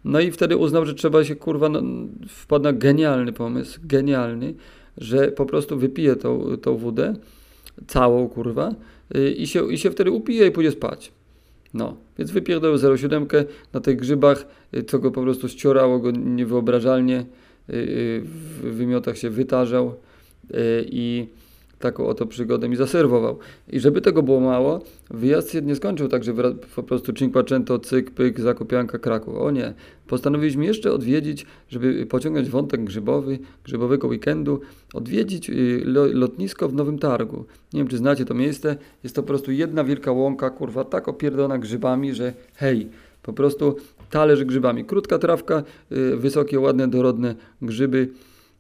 no 0.06 0.20
i 0.20 0.32
wtedy 0.32 0.58
uznał, 0.58 0.86
że 0.86 0.94
trzeba 0.94 1.24
się 1.24 1.36
kurwa, 1.36 1.70
no, 1.70 1.82
wpadł 2.28 2.64
na 2.64 2.74
genialny 2.74 3.34
pomysł, 3.34 3.80
genialny, 3.84 4.54
że 4.98 5.32
po 5.32 5.46
prostu 5.46 5.78
wypije 5.78 6.16
tą, 6.16 6.58
tą 6.62 6.78
wódę, 6.78 7.16
całą 7.88 8.30
kurwa 8.30 8.76
i, 9.38 9.48
się, 9.48 9.74
i 9.74 9.78
się 9.78 9.92
wtedy 9.92 10.12
upije 10.12 10.48
i 10.48 10.52
pójdzie 10.52 10.72
spać. 10.72 11.12
No, 11.74 11.98
więc 12.18 12.32
wypierdolił 12.32 12.78
0,7 12.78 13.46
na 13.74 13.80
tych 13.80 13.98
grzybach, 13.98 14.48
co 14.88 15.00
go 15.00 15.12
po 15.12 15.22
prostu 15.22 15.50
ściorało 15.50 16.00
go 16.00 16.12
niewyobrażalnie, 16.12 17.26
w 17.68 18.60
wymiotach 18.62 19.18
się 19.18 19.30
wytarzał 19.30 19.96
y, 20.52 20.86
i 20.90 21.28
taką 21.82 22.08
oto 22.08 22.26
przygodę 22.26 22.70
mi 22.70 22.76
zaserwował. 22.76 23.40
I 23.70 23.80
żeby 23.80 24.02
tego 24.02 24.24
było 24.24 24.40
mało, 24.40 24.82
wyjazd 25.10 25.52
się 25.52 25.62
nie 25.62 25.76
skończył 25.76 26.08
tak, 26.08 26.24
że 26.24 26.34
po 26.76 26.84
prostu 26.84 27.14
Cinquecento, 27.14 27.80
cyk, 27.80 28.12
pyk, 28.12 28.40
zakupianka, 28.40 29.00
Kraków. 29.00 29.36
O 29.36 29.52
nie. 29.52 29.74
Postanowiliśmy 30.08 30.66
jeszcze 30.66 30.94
odwiedzić, 30.94 31.46
żeby 31.70 32.06
pociągnąć 32.06 32.50
wątek 32.50 32.84
grzybowy, 32.84 33.40
grzybowego 33.64 34.08
weekendu, 34.08 34.62
odwiedzić 34.94 35.52
lotnisko 36.14 36.70
w 36.70 36.74
Nowym 36.74 37.00
Targu. 37.00 37.46
Nie 37.74 37.80
wiem, 37.80 37.88
czy 37.88 37.98
znacie 37.98 38.26
to 38.26 38.34
miejsce. 38.34 38.76
Jest 39.04 39.16
to 39.16 39.22
po 39.22 39.28
prostu 39.28 39.52
jedna 39.52 39.84
wielka 39.84 40.12
łąka, 40.12 40.50
kurwa, 40.50 40.84
tak 40.84 41.08
opierdolona 41.08 41.58
grzybami, 41.58 42.14
że 42.14 42.34
hej, 42.56 42.90
po 43.24 43.34
prostu 43.34 43.76
talerz 44.12 44.44
grzybami. 44.44 44.86
Krótka 44.86 45.18
trawka, 45.18 45.64
y, 45.92 46.18
wysokie, 46.18 46.60
ładne, 46.60 46.88
dorodne 46.88 47.36
grzyby. 47.62 48.10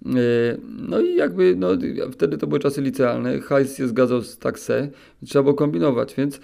Y, 0.05 0.57
no 0.87 0.99
i 0.99 1.15
jakby, 1.15 1.55
no, 1.57 1.67
wtedy 2.11 2.37
to 2.37 2.47
były 2.47 2.59
czasy 2.59 2.81
licealne, 2.81 3.39
hajs 3.39 3.77
się 3.77 3.87
zgadzał 3.87 4.21
z 4.21 4.37
takse, 4.37 4.89
trzeba 5.25 5.43
było 5.43 5.55
kombinować, 5.55 6.13
więc 6.17 6.39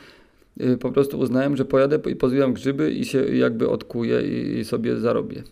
y, 0.61 0.77
po 0.77 0.91
prostu 0.91 1.19
uznałem, 1.19 1.57
że 1.57 1.65
pojadę 1.65 1.99
i 2.11 2.15
pozbieram 2.15 2.53
grzyby 2.53 2.91
i 2.91 3.05
się 3.05 3.25
jakby 3.25 3.69
odkuję 3.69 4.21
i, 4.59 4.65
sobie 4.65 4.97
zarobię. 4.97 5.43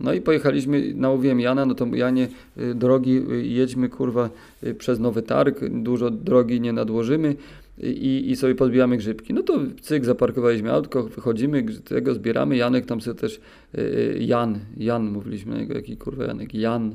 No 0.00 0.12
i 0.12 0.20
pojechaliśmy, 0.20 0.92
namówiłem 0.94 1.40
Jana, 1.40 1.66
no 1.66 1.74
to 1.74 1.86
Janie, 1.86 2.28
drogi, 2.74 3.22
jedźmy 3.42 3.88
kurwa 3.88 4.30
przez 4.78 4.98
Nowy 4.98 5.22
Targ, 5.22 5.60
dużo 5.70 6.10
drogi 6.10 6.60
nie 6.60 6.72
nadłożymy, 6.72 7.36
i, 7.82 8.30
i 8.30 8.36
sobie 8.36 8.54
podbijamy 8.54 8.96
grzybki. 8.96 9.34
No 9.34 9.42
to 9.42 9.58
cyk, 9.80 10.04
zaparkowaliśmy 10.04 10.72
autko, 10.72 11.02
wychodzimy, 11.02 11.64
tego 11.84 12.14
zbieramy. 12.14 12.56
Janek 12.56 12.86
tam 12.86 13.00
sobie 13.00 13.20
też, 13.20 13.40
yy, 13.74 14.16
Jan, 14.20 14.58
Jan 14.76 15.10
mówiliśmy 15.10 15.52
na 15.54 15.60
niego, 15.60 15.74
jaki 15.74 15.96
kurwa 15.96 16.24
Janek, 16.24 16.54
Jan, 16.54 16.94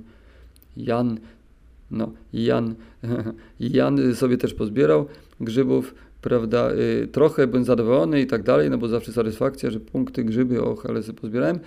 Jan, 0.78 1.19
no, 1.91 2.12
Jan, 2.34 2.76
Jan 3.60 4.15
sobie 4.15 4.38
też 4.38 4.54
pozbierał 4.54 5.06
grzybów, 5.39 5.95
prawda, 6.21 6.74
yy, 6.74 7.08
trochę 7.08 7.48
byłem 7.48 7.63
zadowolony 7.63 8.21
i 8.21 8.28
tak 8.28 8.43
dalej, 8.43 8.69
no 8.69 8.78
bo 8.78 8.88
zawsze 8.88 9.12
satysfakcja, 9.12 9.71
że 9.71 9.80
punkty 9.80 10.24
grzyby, 10.24 10.62
och, 10.62 10.86
ale 10.86 11.04
sobie 11.04 11.19
pozbierałem, 11.19 11.60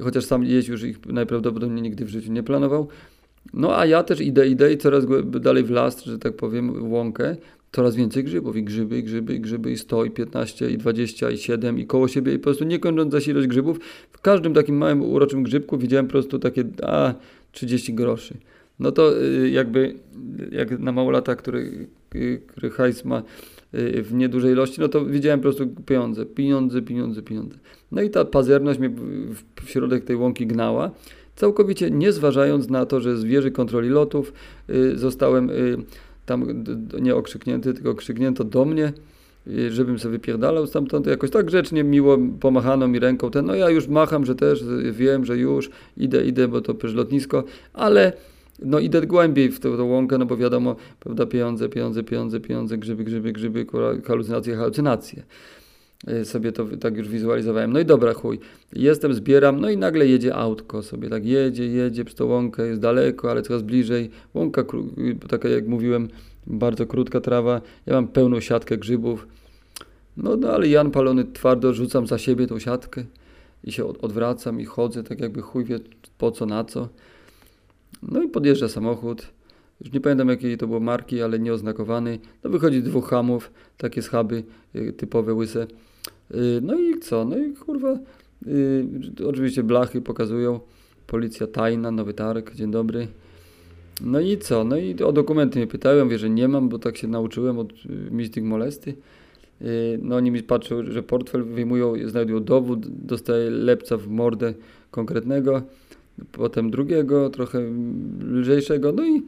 chociaż 0.00 0.24
sam 0.24 0.44
jeść 0.44 0.68
już 0.68 0.82
ich 0.82 1.06
najprawdopodobniej 1.06 1.82
nigdy 1.82 2.04
w 2.04 2.08
życiu 2.08 2.32
nie 2.32 2.42
planował. 2.42 2.88
No 3.54 3.78
a 3.78 3.86
ja 3.86 4.02
też 4.02 4.20
idę, 4.20 4.48
idę 4.48 4.72
i 4.72 4.78
coraz 4.78 5.04
dalej 5.40 5.64
w 5.64 5.70
las, 5.70 6.04
że 6.04 6.18
tak 6.18 6.36
powiem, 6.36 6.92
łąkę, 6.92 7.36
coraz 7.72 7.96
więcej 7.96 8.24
grzybów 8.24 8.56
i 8.56 8.64
grzyby, 8.64 8.98
i 8.98 9.02
grzyby, 9.02 9.34
i 9.34 9.40
grzyby, 9.40 9.72
i 9.72 9.78
100, 9.78 10.04
i 10.04 10.10
15, 10.10 10.70
i 10.70 10.78
20, 10.78 11.30
i 11.30 11.38
7, 11.38 11.78
i 11.78 11.86
koło 11.86 12.08
siebie, 12.08 12.34
i 12.34 12.38
po 12.38 12.44
prostu 12.44 12.64
nie 12.64 12.78
kończąca 12.78 13.20
się 13.20 13.30
ilość 13.30 13.46
grzybów. 13.46 13.78
W 14.12 14.20
każdym 14.20 14.54
takim 14.54 14.76
małym, 14.76 15.02
uroczym 15.02 15.42
grzybku 15.42 15.78
widziałem 15.78 16.06
po 16.06 16.12
prostu 16.12 16.38
takie, 16.38 16.64
a, 16.82 17.14
30 17.52 17.94
groszy. 17.94 18.34
no 18.78 18.92
to 18.92 19.22
y, 19.22 19.50
jakby 19.50 19.94
jak 20.52 20.78
na 20.78 20.92
mało 20.92 21.10
lata, 21.10 21.36
który, 21.36 21.88
y, 22.14 22.42
który 22.46 22.70
hajs 22.70 23.04
ma 23.04 23.22
y, 23.74 24.02
w 24.02 24.14
niedużej 24.14 24.52
ilości, 24.52 24.80
no 24.80 24.88
to 24.88 25.04
widziałem 25.04 25.40
po 25.40 25.42
prostu 25.42 25.66
pieniądze, 25.86 26.26
pieniądze, 26.26 26.82
pieniądze, 26.82 27.22
pieniądze. 27.22 27.58
No 27.92 28.02
i 28.02 28.10
ta 28.10 28.24
pazerność 28.24 28.78
mnie 28.78 28.90
w 29.62 29.70
środek 29.70 30.04
tej 30.04 30.16
łąki 30.16 30.46
gnała. 30.46 30.90
Całkowicie 31.36 31.90
nie 31.90 32.12
zważając 32.12 32.68
na 32.68 32.86
to, 32.86 33.00
że 33.00 33.16
z 33.16 33.24
wieży 33.24 33.50
kontroli 33.50 33.88
lotów 33.88 34.32
zostałem 34.94 35.50
tam 36.26 36.64
nie 37.00 37.16
okrzyknięty, 37.16 37.74
tylko 37.74 37.90
okrzyknięto 37.90 38.44
do 38.44 38.64
mnie, 38.64 38.92
żebym 39.68 39.98
sobie 39.98 40.12
wypierdalał 40.12 40.66
stamtąd. 40.66 41.06
Jakoś 41.06 41.30
tak 41.30 41.46
grzecznie, 41.46 41.84
miło 41.84 42.18
pomachano 42.40 42.88
mi 42.88 42.98
ręką. 42.98 43.30
Ten, 43.30 43.46
no 43.46 43.54
ja 43.54 43.70
już 43.70 43.88
macham, 43.88 44.26
że 44.26 44.34
też 44.34 44.64
wiem, 44.92 45.24
że 45.24 45.36
już 45.36 45.70
idę, 45.96 46.24
idę, 46.24 46.48
bo 46.48 46.60
to 46.60 46.74
przecież 46.74 46.96
lotnisko, 46.96 47.44
ale 47.72 48.12
no 48.62 48.78
idę 48.78 49.06
głębiej 49.06 49.50
w 49.50 49.60
tę, 49.60 49.76
tę 49.76 49.82
łąkę, 49.82 50.18
no 50.18 50.26
bo 50.26 50.36
wiadomo, 50.36 50.76
prawda, 51.00 51.26
pieniądze, 51.26 51.68
pieniądze, 51.68 52.02
pieniądze, 52.02 52.40
pieniądze, 52.40 52.78
grzyby, 52.78 53.04
grzyby, 53.04 53.32
grzyby, 53.32 53.66
halucynacje, 54.04 54.56
halucynacje. 54.56 55.22
Y, 56.08 56.24
sobie 56.24 56.52
to 56.52 56.66
tak 56.80 56.96
już 56.96 57.08
wizualizowałem. 57.08 57.72
No 57.72 57.80
i 57.80 57.84
dobra, 57.84 58.14
chuj. 58.14 58.38
Jestem, 58.72 59.14
zbieram, 59.14 59.60
no 59.60 59.70
i 59.70 59.76
nagle 59.76 60.06
jedzie 60.06 60.34
autko 60.34 60.82
sobie, 60.82 61.08
tak 61.08 61.26
jedzie, 61.26 61.66
jedzie 61.66 62.04
przez 62.04 62.16
tą 62.16 62.26
łąkę, 62.26 62.66
jest 62.66 62.80
daleko, 62.80 63.30
ale 63.30 63.42
coraz 63.42 63.62
bliżej. 63.62 64.10
Łąka, 64.34 64.62
y, 64.98 65.28
taka 65.28 65.48
jak 65.48 65.66
mówiłem, 65.66 66.08
bardzo 66.46 66.86
krótka 66.86 67.20
trawa. 67.20 67.60
Ja 67.86 67.94
mam 67.94 68.08
pełną 68.08 68.40
siatkę 68.40 68.78
grzybów. 68.78 69.26
No, 70.16 70.36
no 70.36 70.48
ale 70.48 70.68
Jan 70.68 70.90
palony 70.90 71.24
twardo, 71.24 71.74
rzucam 71.74 72.06
za 72.06 72.18
siebie 72.18 72.46
tą 72.46 72.58
siatkę 72.58 73.04
i 73.64 73.72
się 73.72 73.86
odwracam 73.86 74.60
i 74.60 74.64
chodzę, 74.64 75.04
tak 75.04 75.20
jakby 75.20 75.42
chuj 75.42 75.64
wie 75.64 75.78
po 76.18 76.30
co, 76.30 76.46
na 76.46 76.64
co. 76.64 76.88
No 78.02 78.22
i 78.22 78.28
podjeżdża 78.28 78.68
samochód. 78.68 79.26
Już 79.80 79.92
nie 79.92 80.00
pamiętam 80.00 80.28
jakiej 80.28 80.58
to 80.58 80.66
było 80.66 80.80
marki, 80.80 81.22
ale 81.22 81.38
nieoznakowany. 81.38 82.18
No 82.44 82.50
wychodzi 82.50 82.82
dwóch 82.82 83.10
hamów, 83.10 83.52
takie 83.76 84.02
schaby 84.02 84.44
y, 84.76 84.92
typowe, 84.92 85.34
łyse. 85.34 85.66
Y, 86.34 86.60
no 86.62 86.78
i 86.78 86.98
co? 87.00 87.24
No 87.24 87.38
i 87.38 87.52
kurwa, 87.52 87.98
yy, 88.46 88.86
oczywiście 89.28 89.62
blachy 89.62 90.00
pokazują. 90.00 90.60
Policja 91.06 91.46
tajna, 91.46 91.90
nowy 91.90 92.14
targ, 92.14 92.54
dzień 92.54 92.70
dobry. 92.70 93.08
No 94.00 94.20
i 94.20 94.38
co? 94.38 94.64
No 94.64 94.76
i 94.76 95.02
o 95.02 95.12
dokumenty 95.12 95.58
mnie 95.58 95.66
pytają, 95.66 96.08
wie, 96.08 96.18
że 96.18 96.30
nie 96.30 96.48
mam, 96.48 96.68
bo 96.68 96.78
tak 96.78 96.96
się 96.96 97.08
nauczyłem 97.08 97.58
od 97.58 97.72
y, 97.72 97.76
Mystic 98.10 98.44
Molesty. 98.44 98.94
No 100.02 100.16
oni 100.16 100.30
mi 100.30 100.42
patrzą, 100.42 100.84
że 100.84 101.02
portfel 101.02 101.44
wyjmują, 101.44 101.94
znajdują 102.06 102.44
dowód, 102.44 102.86
dostaję 102.88 103.50
lepca 103.50 103.96
w 103.96 104.08
mordę 104.08 104.54
konkretnego, 104.90 105.62
potem 106.32 106.70
drugiego, 106.70 107.30
trochę 107.30 107.60
lżejszego, 108.20 108.92
no 108.92 109.06
i 109.06 109.22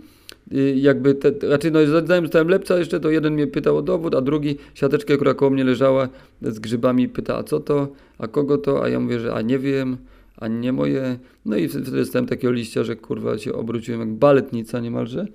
jakby, 0.75 1.15
te, 1.15 1.47
znaczy 1.49 1.71
no 1.71 1.79
zanim 2.07 2.25
dostałem 2.25 2.49
lepca 2.49 2.79
jeszcze, 2.79 3.01
to 3.01 3.11
jeden 3.11 3.35
mnie 3.35 3.47
pytał 3.47 3.77
o 3.77 3.83
dowód, 3.83 4.15
a 4.15 4.21
drugi 4.21 4.57
siateczkę, 4.75 5.17
która 5.17 5.35
koło 5.35 5.51
mnie 5.51 5.65
leżała 5.65 6.09
z 6.43 6.59
grzybami 6.59 7.09
pyta, 7.09 7.37
a 7.37 7.43
co 7.43 7.61
to, 7.61 7.89
a 8.19 8.29
kogo 8.29 8.59
to, 8.59 8.85
a 8.85 8.89
ja 8.89 9.01
mówię, 9.01 9.21
że 9.21 9.35
a 9.35 9.43
nie 9.43 9.59
wiem, 9.59 9.97
a 10.37 10.49
nie 10.49 10.73
moje. 10.73 11.19
No 11.45 11.57
i 11.57 11.69
wtedy 11.69 11.91
dostałem 11.91 12.27
takiego 12.27 12.53
liścia, 12.53 12.85
że 12.85 12.97
kurwa 12.97 13.39
się 13.39 13.53
obróciłem 13.53 14.01
jak 14.01 14.09
baletnica 14.09 14.81
niemalże. 14.81 15.27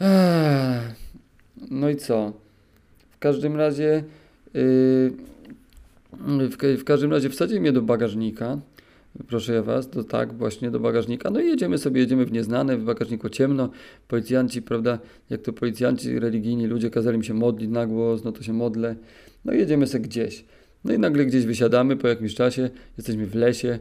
Eee, 0.00 0.80
no 1.70 1.90
i 1.90 1.96
co? 1.96 2.32
W 3.10 3.18
każdym 3.18 3.56
razie 3.56 4.04
yy, 4.54 5.12
w, 6.48 6.56
w 6.80 6.84
każdym 6.84 7.10
razie 7.10 7.30
wsadził 7.30 7.60
mnie 7.60 7.72
do 7.72 7.82
bagażnika 7.82 8.58
proszę 9.28 9.54
ja 9.54 9.62
was, 9.62 9.90
to 9.90 10.04
tak 10.04 10.34
właśnie 10.34 10.70
do 10.70 10.80
bagażnika. 10.80 11.30
No 11.30 11.40
i 11.40 11.46
jedziemy 11.46 11.78
sobie, 11.78 12.00
jedziemy 12.00 12.24
w 12.24 12.32
nieznane, 12.32 12.76
w 12.76 12.84
bagażniku 12.84 13.28
ciemno. 13.28 13.70
Policjanci, 14.08 14.62
prawda, 14.62 14.98
jak 15.30 15.42
to 15.42 15.52
policjanci 15.52 16.18
religijni, 16.18 16.66
ludzie 16.66 16.90
kazali 16.90 17.18
mi 17.18 17.24
się 17.24 17.34
modlić 17.34 17.70
na 17.70 17.86
głos, 17.86 18.24
no 18.24 18.32
to 18.32 18.42
się 18.42 18.52
modlę. 18.52 18.96
No 19.44 19.52
i 19.52 19.58
jedziemy 19.58 19.86
sobie 19.86 20.04
gdzieś. 20.04 20.44
No 20.84 20.92
i 20.92 20.98
nagle 20.98 21.26
gdzieś 21.26 21.46
wysiadamy 21.46 21.96
po 21.96 22.08
jakimś 22.08 22.34
czasie, 22.34 22.70
jesteśmy 22.96 23.26
w 23.26 23.34
lesie. 23.34 23.78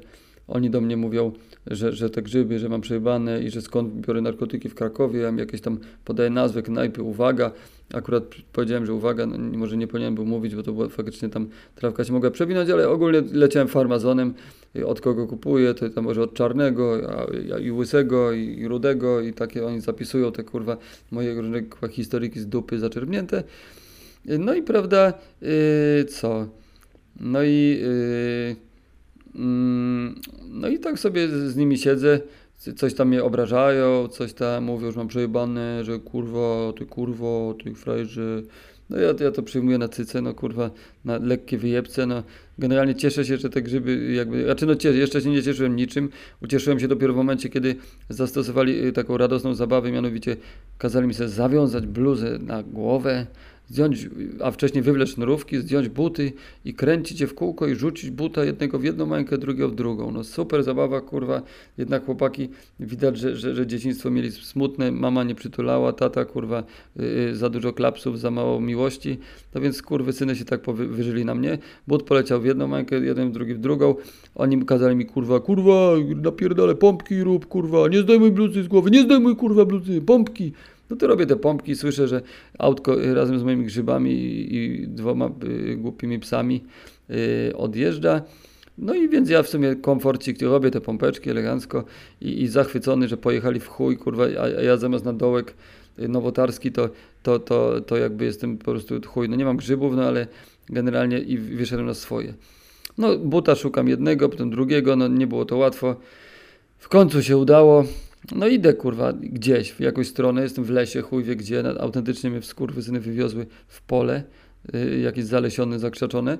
Oni 0.47 0.69
do 0.69 0.81
mnie 0.81 0.97
mówią, 0.97 1.31
że, 1.69 1.93
że 1.93 2.09
te 2.09 2.21
grzyby, 2.21 2.59
że 2.59 2.69
mam 2.69 2.81
przejebane 2.81 3.43
i 3.43 3.49
że 3.49 3.61
skąd 3.61 3.93
biorę 3.93 4.21
narkotyki 4.21 4.69
w 4.69 4.75
Krakowie. 4.75 5.19
Ja 5.19 5.31
mi 5.31 5.39
jakieś 5.39 5.61
tam 5.61 5.79
podaję 6.05 6.29
nazwę 6.29 6.61
knajpy, 6.61 7.03
uwaga. 7.03 7.51
Akurat 7.93 8.23
powiedziałem, 8.53 8.85
że 8.85 8.93
uwaga, 8.93 9.25
no, 9.25 9.37
może 9.37 9.77
nie 9.77 9.87
powinienem 9.87 10.15
był 10.15 10.25
mówić, 10.25 10.55
bo 10.55 10.63
to 10.63 10.73
była 10.73 10.89
faktycznie 10.89 11.29
tam 11.29 11.47
trawka 11.75 12.03
się 12.03 12.13
mogła 12.13 12.31
przewinąć, 12.31 12.69
ale 12.69 12.89
ogólnie 12.89 13.21
leciałem 13.31 13.67
farmazonem, 13.67 14.33
od 14.85 15.01
kogo 15.01 15.27
kupuję, 15.27 15.73
to 15.73 15.89
tam 15.89 16.03
może 16.03 16.21
od 16.21 16.33
czarnego, 16.33 16.97
a, 17.09 17.55
a, 17.55 17.59
i 17.59 17.71
łysego, 17.71 18.31
i, 18.31 18.59
i, 18.59 18.67
rudego 18.67 19.21
i 19.21 19.33
takie 19.33 19.65
oni 19.65 19.81
zapisują 19.81 20.31
te 20.31 20.43
kurwa 20.43 20.77
moje 21.11 21.41
różne 21.41 21.61
historyki 21.89 22.39
z 22.39 22.47
dupy 22.47 22.79
zaczerpnięte. 22.79 23.43
No 24.25 24.53
i 24.53 24.63
prawda, 24.63 25.13
yy, 25.41 26.05
co? 26.05 26.47
No 27.19 27.43
i 27.43 27.79
yy, 27.81 28.68
no 30.49 30.67
i 30.67 30.79
tak 30.79 30.99
sobie 30.99 31.27
z 31.27 31.55
nimi 31.55 31.77
siedzę, 31.77 32.19
coś 32.75 32.93
tam 32.93 33.07
mnie 33.07 33.23
obrażają, 33.23 34.07
coś 34.07 34.33
tam 34.33 34.63
mówią, 34.63 34.91
że 34.91 34.97
mam 34.97 35.07
przejebane, 35.07 35.83
że 35.83 35.99
kurwa, 35.99 36.73
ty 36.77 36.85
kurwo, 36.85 37.55
ty 37.63 37.75
frajerze. 37.75 38.41
No 38.89 38.97
ja, 38.97 39.13
ja 39.19 39.31
to 39.31 39.43
przyjmuję 39.43 39.77
na 39.77 39.87
cyce, 39.87 40.21
no 40.21 40.33
kurwa, 40.33 40.71
na 41.05 41.17
lekkie 41.17 41.57
wyjebce, 41.57 42.05
no 42.05 42.23
generalnie 42.57 42.95
cieszę 42.95 43.25
się, 43.25 43.37
że 43.37 43.49
te 43.49 43.61
grzyby 43.61 44.13
jakby, 44.13 44.43
znaczy 44.43 44.65
no 44.65 44.75
cieszę, 44.75 44.97
jeszcze 44.97 45.21
się 45.21 45.29
nie 45.29 45.43
cieszyłem 45.43 45.75
niczym, 45.75 46.09
ucieszyłem 46.41 46.79
się 46.79 46.87
dopiero 46.87 47.13
w 47.13 47.15
momencie, 47.15 47.49
kiedy 47.49 47.75
zastosowali 48.09 48.85
y, 48.85 48.91
taką 48.91 49.17
radosną 49.17 49.55
zabawę, 49.55 49.91
mianowicie 49.91 50.37
kazali 50.77 51.07
mi 51.07 51.13
sobie 51.13 51.29
zawiązać 51.29 51.87
bluzę 51.87 52.39
na 52.39 52.63
głowę, 52.63 53.27
zdjąć, 53.69 54.09
a 54.43 54.51
wcześniej 54.51 54.83
wywlec 54.83 55.09
sznurówki, 55.09 55.57
zdjąć 55.57 55.89
buty 55.89 56.33
i 56.65 56.73
kręcić 56.73 57.21
je 57.21 57.27
w 57.27 57.35
kółko 57.35 57.67
i 57.67 57.75
rzucić 57.75 58.09
buta 58.09 58.45
jednego 58.45 58.79
w 58.79 58.83
jedną 58.83 59.09
rękę, 59.15 59.37
drugiego 59.37 59.69
w 59.69 59.75
drugą. 59.75 60.11
No 60.11 60.23
super 60.23 60.63
zabawa, 60.63 61.01
kurwa. 61.01 61.41
Jednak 61.77 62.05
chłopaki 62.05 62.49
widać, 62.79 63.17
że, 63.17 63.35
że, 63.35 63.55
że 63.55 63.67
dzieciństwo 63.67 64.09
mieli 64.09 64.31
smutne, 64.31 64.91
mama 64.91 65.23
nie 65.23 65.35
przytulała, 65.35 65.93
tata, 65.93 66.25
kurwa, 66.25 66.63
yy, 66.95 67.35
za 67.35 67.49
dużo 67.49 67.73
klapsów, 67.73 68.19
za 68.19 68.31
mało 68.31 68.61
miłości. 68.61 69.17
No 69.55 69.61
więc 69.61 69.81
kurwy 69.81 70.13
syny 70.13 70.35
się 70.35 70.45
tak 70.45 70.61
wyżyli 70.71 71.25
na 71.25 71.35
mnie. 71.35 71.57
But 71.87 72.03
poleciał 72.03 72.41
w 72.41 72.45
jedną 72.45 72.71
rękę, 72.71 72.99
jeden 72.99 73.29
w 73.29 73.33
drugi 73.33 73.53
w 73.53 73.59
drugą. 73.59 73.95
Oni 74.35 74.65
kazali 74.65 74.95
mi, 74.95 75.05
kurwa, 75.05 75.39
kurwa, 75.39 75.91
napierdale 76.15 76.75
pompki 76.75 77.23
rób, 77.23 77.45
kurwa, 77.45 77.87
nie 77.87 78.01
zdejmuj 78.01 78.31
bluzy 78.31 78.63
z 78.63 78.67
głowy, 78.67 78.91
nie 78.91 79.01
zdejmuj, 79.01 79.35
kurwa, 79.35 79.65
bluzy, 79.65 80.01
pompki. 80.01 80.53
No 80.89 80.95
to 80.95 81.07
robię 81.07 81.25
te 81.25 81.35
pompki, 81.35 81.75
słyszę, 81.75 82.07
że 82.07 82.21
autko 82.59 83.13
razem 83.13 83.39
z 83.39 83.43
moimi 83.43 83.65
grzybami 83.65 84.11
i, 84.55 84.87
dwoma 84.87 85.29
y, 85.43 85.75
głupimi 85.75 86.19
psami 86.19 86.63
y, 87.09 87.57
odjeżdża. 87.57 88.21
No 88.77 88.93
i 88.93 89.09
więc 89.09 89.29
ja 89.29 89.43
w 89.43 89.49
sumie 89.49 89.75
komforcik 89.75 90.41
robię 90.41 90.71
te 90.71 90.81
pompeczki 90.81 91.29
elegancko 91.29 91.83
i, 92.21 92.41
i 92.41 92.47
zachwycony, 92.47 93.07
że 93.07 93.17
pojechali 93.17 93.59
w 93.59 93.67
chuj, 93.67 93.97
kurwa, 93.97 94.23
a, 94.23 94.43
a 94.43 94.47
ja 94.47 94.77
zamiast 94.77 95.05
na 95.05 95.13
dołek 95.13 95.53
y, 95.99 96.07
nowotarski 96.07 96.71
to, 96.71 96.89
to, 97.23 97.39
to, 97.39 97.81
to 97.81 97.97
jakby 97.97 98.25
jestem 98.25 98.57
po 98.57 98.63
prostu 98.63 99.01
chuj. 99.07 99.29
No 99.29 99.35
nie 99.35 99.45
mam 99.45 99.57
grzybów, 99.57 99.95
no 99.95 100.03
ale 100.03 100.27
generalnie 100.69 101.19
i 101.19 101.37
wyszedłem 101.37 101.87
na 101.87 101.93
swoje. 101.93 102.33
No 102.97 103.17
buta 103.17 103.55
szukam 103.55 103.87
jednego, 103.87 104.29
potem 104.29 104.49
drugiego, 104.49 104.95
no 104.95 105.07
nie 105.07 105.27
było 105.27 105.45
to 105.45 105.57
łatwo. 105.57 105.95
W 106.77 106.89
końcu 106.89 107.23
się 107.23 107.37
udało. 107.37 107.85
No 108.35 108.47
idę 108.47 108.73
kurwa 108.73 109.13
gdzieś, 109.13 109.71
w 109.71 109.79
jakąś 109.79 110.07
stronę, 110.07 110.41
jestem 110.41 110.63
w 110.63 110.69
lesie, 110.69 111.01
chuj 111.01 111.23
wie 111.23 111.35
gdzie, 111.35 111.63
autentycznie 111.79 112.29
mnie 112.29 112.41
syny 112.81 112.99
wywiozły 112.99 113.45
w 113.67 113.81
pole, 113.81 114.23
y, 114.75 114.99
jakieś 114.99 115.25
zalesione, 115.25 115.79
zakrzaczone. 115.79 116.37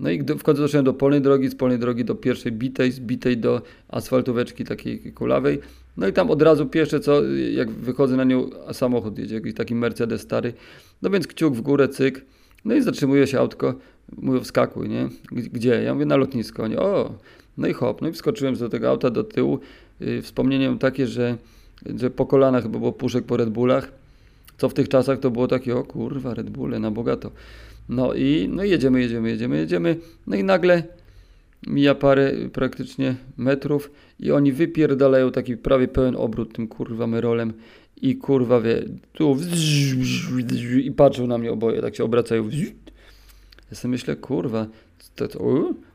No 0.00 0.10
i 0.10 0.22
w 0.22 0.42
końcu 0.42 0.62
doszedłem 0.62 0.84
do 0.84 0.94
polnej 0.94 1.20
drogi, 1.20 1.48
z 1.48 1.54
polnej 1.54 1.78
drogi 1.78 2.04
do 2.04 2.14
pierwszej 2.14 2.52
bitej, 2.52 2.92
z 2.92 3.00
bitej 3.00 3.38
do 3.38 3.62
asfaltóweczki 3.88 4.64
takiej 4.64 5.12
kulawej. 5.12 5.60
No 5.96 6.08
i 6.08 6.12
tam 6.12 6.30
od 6.30 6.42
razu 6.42 6.66
pierwsze 6.66 7.00
co, 7.00 7.24
jak 7.52 7.70
wychodzę 7.70 8.16
na 8.16 8.24
nią, 8.24 8.50
samochód 8.72 9.18
jedzie, 9.18 9.34
jakiś 9.34 9.54
taki 9.54 9.74
Mercedes 9.74 10.20
stary. 10.20 10.52
No 11.02 11.10
więc 11.10 11.26
kciuk 11.26 11.54
w 11.54 11.60
górę, 11.60 11.88
cyk. 11.88 12.24
No 12.64 12.74
i 12.74 12.82
zatrzymuje 12.82 13.26
się 13.26 13.38
autko, 13.38 13.74
mówię 14.18 14.40
wskakuj, 14.40 14.88
nie? 14.88 15.08
Gdzie? 15.32 15.82
Ja 15.82 15.94
mówię 15.94 16.06
na 16.06 16.16
lotnisko. 16.16 16.68
Nie, 16.68 16.78
o, 16.78 17.14
no 17.58 17.68
i 17.68 17.72
hop, 17.72 18.02
no 18.02 18.08
i 18.08 18.12
wskoczyłem 18.12 18.54
do 18.54 18.68
tego 18.68 18.88
auta 18.88 19.10
do 19.10 19.24
tyłu, 19.24 19.60
Y, 20.02 20.22
wspomnieniem 20.22 20.78
takie, 20.78 21.06
że, 21.06 21.36
że 21.96 22.10
po 22.10 22.26
kolanach 22.26 22.62
chyba 22.62 22.78
było 22.78 22.92
puszek 22.92 23.24
po 23.24 23.36
Red 23.36 23.50
Bullach, 23.50 23.92
co 24.58 24.68
w 24.68 24.74
tych 24.74 24.88
czasach 24.88 25.18
to 25.18 25.30
było 25.30 25.48
takie, 25.48 25.76
o 25.76 25.84
kurwa, 25.84 26.34
Red 26.34 26.50
Bulle 26.50 26.78
na 26.78 26.90
bogato. 26.90 27.30
No 27.88 28.14
i 28.14 28.48
no 28.52 28.64
jedziemy, 28.64 29.00
jedziemy, 29.00 29.30
jedziemy, 29.30 29.56
jedziemy. 29.56 29.96
No 30.26 30.36
i 30.36 30.44
nagle 30.44 30.82
mija 31.66 31.94
parę 31.94 32.32
praktycznie 32.52 33.14
metrów 33.36 33.90
i 34.20 34.32
oni 34.32 34.52
wypierdalają 34.52 35.32
taki 35.32 35.56
prawie 35.56 35.88
pełen 35.88 36.16
obrót 36.16 36.52
tym 36.52 36.68
kurwa 36.68 37.06
merolem 37.06 37.52
i 38.02 38.16
kurwa 38.16 38.60
wie, 38.60 38.84
tu 39.12 39.36
i 40.82 40.92
patrzą 40.92 41.26
na 41.26 41.38
mnie 41.38 41.52
oboje, 41.52 41.82
tak 41.82 41.96
się 41.96 42.04
obracają. 42.04 42.48
Ja 43.70 43.76
sobie 43.76 43.92
myślę, 43.92 44.16
kurwa, 44.16 44.66
to, 45.16 45.28
to, 45.28 45.38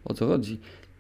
o 0.06 0.14
co 0.14 0.28
chodzi? 0.28 0.58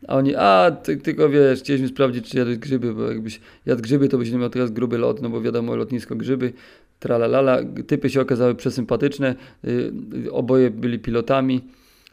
A 0.07 0.15
oni, 0.15 0.35
a 0.35 0.71
ty, 0.83 0.97
tylko 0.97 1.29
wiesz, 1.29 1.59
chcieliśmy 1.59 1.87
sprawdzić, 1.87 2.29
czy 2.29 2.37
jadłeś 2.37 2.57
grzyby, 2.57 2.93
bo 2.93 3.09
jakbyś 3.11 3.39
jadł 3.65 3.81
grzyby, 3.81 4.09
to 4.09 4.17
byś 4.17 4.31
nie 4.31 4.37
miał 4.37 4.49
teraz 4.49 4.71
gruby 4.71 4.97
lot, 4.97 5.21
no 5.21 5.29
bo 5.29 5.41
wiadomo, 5.41 5.75
lotnisko 5.75 6.15
grzyby, 6.15 6.53
tralalala. 6.99 7.59
Typy 7.87 8.09
się 8.09 8.21
okazały 8.21 8.55
przesympatyczne, 8.55 9.35
y, 9.65 9.91
y, 10.25 10.31
oboje 10.31 10.71
byli 10.71 10.99
pilotami 10.99 11.61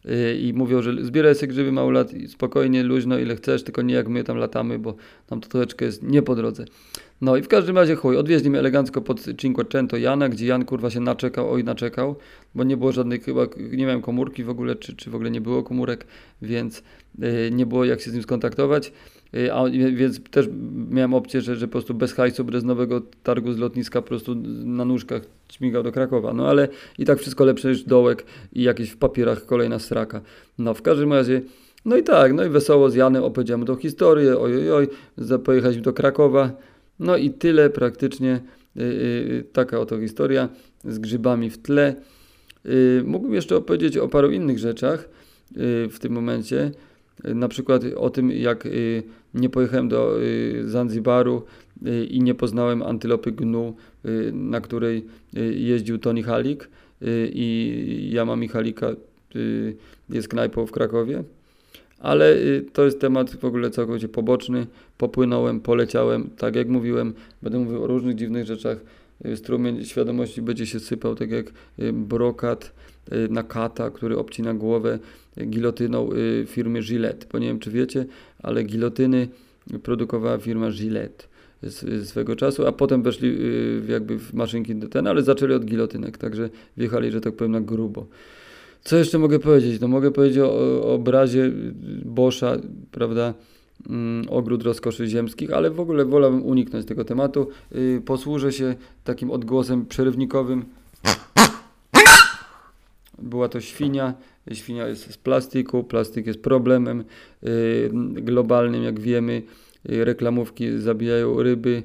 y, 0.07 0.39
i 0.39 0.53
mówią, 0.53 0.83
że 0.83 1.05
zbieraj 1.05 1.35
sobie 1.35 1.49
grzyby 1.49 1.73
małolat, 1.73 2.15
i 2.15 2.29
spokojnie, 2.29 2.83
luźno, 2.83 3.19
ile 3.19 3.37
chcesz, 3.37 3.63
tylko 3.63 3.83
nie 3.83 3.95
jak 3.95 4.09
my 4.09 4.25
tam 4.25 4.37
latamy, 4.37 4.79
bo 4.79 4.95
tam 5.27 5.41
to 5.41 5.49
troszeczkę 5.49 5.85
jest 5.85 6.03
nie 6.03 6.23
po 6.23 6.35
drodze. 6.35 6.65
No 7.23 7.37
i 7.37 7.43
w 7.43 7.49
każdym 7.49 7.77
razie 7.77 7.97
chuj, 7.97 8.17
odwieźli 8.17 8.51
mnie 8.51 8.59
elegancko 8.59 9.01
pod 9.01 9.21
Cinquecento 9.39 9.97
Jana, 9.97 10.29
gdzie 10.29 10.47
Jan 10.47 10.65
kurwa 10.65 10.91
się 10.91 11.01
naczekał, 11.01 11.53
oj 11.53 11.65
naczekał, 11.65 12.17
bo 12.55 12.65
nie 12.65 12.77
było 12.77 12.93
żadnych 12.93 13.25
chyba, 13.25 13.47
nie 13.73 13.87
miałem 13.87 14.03
komórki 14.03 14.45
w 14.45 14.51
ogóle, 14.51 14.77
czy, 14.77 14.97
czy 14.97 15.11
w 15.11 15.15
ogóle 15.15 15.31
nie 15.31 15.41
było 15.41 15.63
komórek, 15.63 16.07
więc 16.43 16.83
y, 17.23 17.51
nie 17.53 17.67
było 17.67 17.85
jak 17.85 18.01
się 18.01 18.11
z 18.11 18.15
nim 18.15 18.23
skontaktować. 18.23 18.93
Y, 19.35 19.53
A, 19.53 19.65
więc 19.71 20.21
też 20.31 20.49
miałem 20.91 21.15
opcję, 21.15 21.41
że, 21.41 21.57
że 21.57 21.67
po 21.69 21.73
prostu 21.73 21.95
bez 21.95 22.13
hajsu, 22.13 22.45
bez 22.45 22.65
nowego 22.65 23.03
targu 23.23 23.53
z 23.53 23.59
lotniska 23.59 24.03
po 24.03 24.09
prostu 24.09 24.35
na 24.65 24.85
nóżkach 24.85 25.23
śmigał 25.53 25.83
do 25.83 25.93
Krakowa. 25.93 26.33
No 26.33 26.49
ale 26.49 26.69
i 26.99 27.05
tak 27.05 27.19
wszystko 27.19 27.45
lepsze 27.45 27.69
niż 27.69 27.83
dołek 27.83 28.25
i 28.53 28.63
jakieś 28.63 28.91
w 28.91 28.97
papierach 28.97 29.47
kolejna 29.47 29.79
straka. 29.79 30.21
No 30.59 30.75
w 30.75 30.83
każdym 30.83 31.13
razie, 31.13 31.41
no 31.85 31.97
i 31.97 32.03
tak, 32.03 32.33
no 32.33 32.45
i 32.45 32.49
wesoło 32.49 32.91
z 32.91 32.95
Janem 32.95 33.25
opowiedziałem 33.25 33.67
tą 33.67 33.77
historię, 33.77 34.39
oj, 34.39 34.57
oj, 34.57 34.73
oj, 34.73 34.89
za- 35.17 35.39
pojechaliśmy 35.39 35.83
do 35.83 35.93
Krakowa. 35.93 36.53
No 37.03 37.17
i 37.17 37.31
tyle 37.31 37.71
praktycznie, 37.71 38.41
y, 38.77 38.81
y, 38.83 39.45
taka 39.53 39.79
oto 39.81 40.01
historia 40.01 40.49
z 40.85 40.99
grzybami 40.99 41.51
w 41.51 41.59
tle. 41.59 41.95
Y, 42.67 43.03
mógłbym 43.07 43.35
jeszcze 43.35 43.57
opowiedzieć 43.57 43.97
o 43.99 44.09
paru 44.09 44.31
innych 44.31 44.59
rzeczach 44.59 45.09
y, 45.57 45.89
w 45.91 45.99
tym 45.99 46.13
momencie. 46.13 46.71
Y, 47.29 47.35
Na 47.35 47.49
przykład 47.49 47.83
o 47.97 48.11
tym, 48.11 48.31
jak 48.31 48.67
y, 48.67 49.03
nie 49.35 49.49
pojechałem 49.51 49.89
do 49.89 50.23
y, 50.23 50.63
Zanzibaru 50.71 51.43
y, 51.87 52.05
i 52.05 52.21
nie 52.23 52.35
poznałem 52.35 52.83
antylopy 52.83 53.33
gnu, 53.33 53.77
y, 54.07 54.33
na 54.33 54.61
której 54.61 55.05
y, 55.37 55.55
jeździł 55.55 55.99
Tony 55.99 56.23
Halik. 56.23 56.69
Y, 57.03 57.31
I 57.35 58.09
ja 58.13 58.25
mam 58.25 58.41
Michalika, 58.41 58.91
y, 59.37 59.77
jest 60.11 60.29
knajpą 60.29 60.67
w 60.67 60.73
Krakowie. 60.73 61.25
Ale 61.99 62.37
y, 62.37 62.65
to 62.73 62.85
jest 62.85 63.01
temat 63.01 63.37
w 63.37 63.45
ogóle 63.45 63.71
całkowicie 63.71 64.09
poboczny. 64.09 64.67
Popłynąłem, 65.03 65.61
poleciałem, 65.61 66.31
tak 66.39 66.57
jak 66.57 66.69
mówiłem, 66.69 67.15
będę 67.43 67.59
mówił 67.59 67.85
o 67.85 67.87
różnych 67.87 68.15
dziwnych 68.15 68.47
rzeczach. 68.47 68.79
Y, 69.27 69.37
Strumień 69.37 69.85
świadomości 69.85 70.43
będzie 70.43 70.67
się 70.67 70.81
sypał, 70.81 71.15
tak 71.15 71.31
jak 71.31 71.47
y, 71.79 71.93
brokat 71.93 72.73
y, 73.13 73.29
na 73.31 73.43
kata, 73.43 73.91
który 73.91 74.19
obcina 74.19 74.55
głowę 74.55 74.99
gilotyną 75.47 76.11
firmy 76.47 76.81
Gillette. 76.81 77.27
Bo 77.33 77.39
nie 77.39 77.47
wiem, 77.47 77.59
czy 77.59 77.71
wiecie, 77.71 78.07
ale 78.43 78.65
gilotyny 78.65 79.29
produkowała 79.83 80.39
firma 80.39 80.71
Gillette 80.71 81.27
swego 82.05 82.37
czasu, 82.37 82.67
a 82.67 82.73
potem 82.73 83.03
weszli 83.03 83.39
jakby 83.89 84.19
w 84.19 84.35
maszynki 84.35 84.75
do 84.75 84.89
ten, 84.89 85.07
ale 85.07 85.23
zaczęli 85.23 85.53
od 85.55 85.65
gilotynek, 85.65 86.19
także 86.19 86.51
wjechali, 86.77 87.11
że 87.11 87.21
tak 87.21 87.37
powiem, 87.37 87.53
na 87.53 87.61
grubo. 87.61 88.07
Co 88.85 88.97
jeszcze 88.97 89.19
mogę 89.19 89.39
powiedzieć? 89.39 89.81
No 89.81 89.89
mogę 89.89 90.11
powiedzieć 90.11 90.39
o, 90.39 90.53
o 90.55 90.95
obrazie 90.95 91.51
Boscha, 92.05 92.57
prawda, 92.91 93.35
ogród 94.29 94.63
rozkoszy 94.63 95.07
ziemskich, 95.07 95.53
ale 95.53 95.71
w 95.71 95.81
ogóle 95.81 96.05
wolałbym 96.05 96.43
uniknąć 96.43 96.87
tego 96.87 97.05
tematu. 97.05 97.49
Y, 97.75 98.03
posłużę 98.05 98.53
się 98.53 98.75
takim 99.05 99.31
odgłosem 99.31 99.87
przerywnikowym. 99.87 100.65
Była 103.19 103.49
to 103.49 103.61
świnia. 103.61 104.15
Świnia 104.53 104.89
jest 104.89 105.13
z 105.13 105.17
plastiku. 105.17 105.85
Plastik 105.85 106.27
jest 106.27 106.43
problemem 106.43 107.05
y, 107.45 107.91
globalnym, 108.15 108.83
jak 108.83 109.01
wiemy. 109.01 109.43
Y, 109.91 110.05
reklamówki 110.05 110.79
zabijają 110.79 111.43
ryby, 111.43 111.83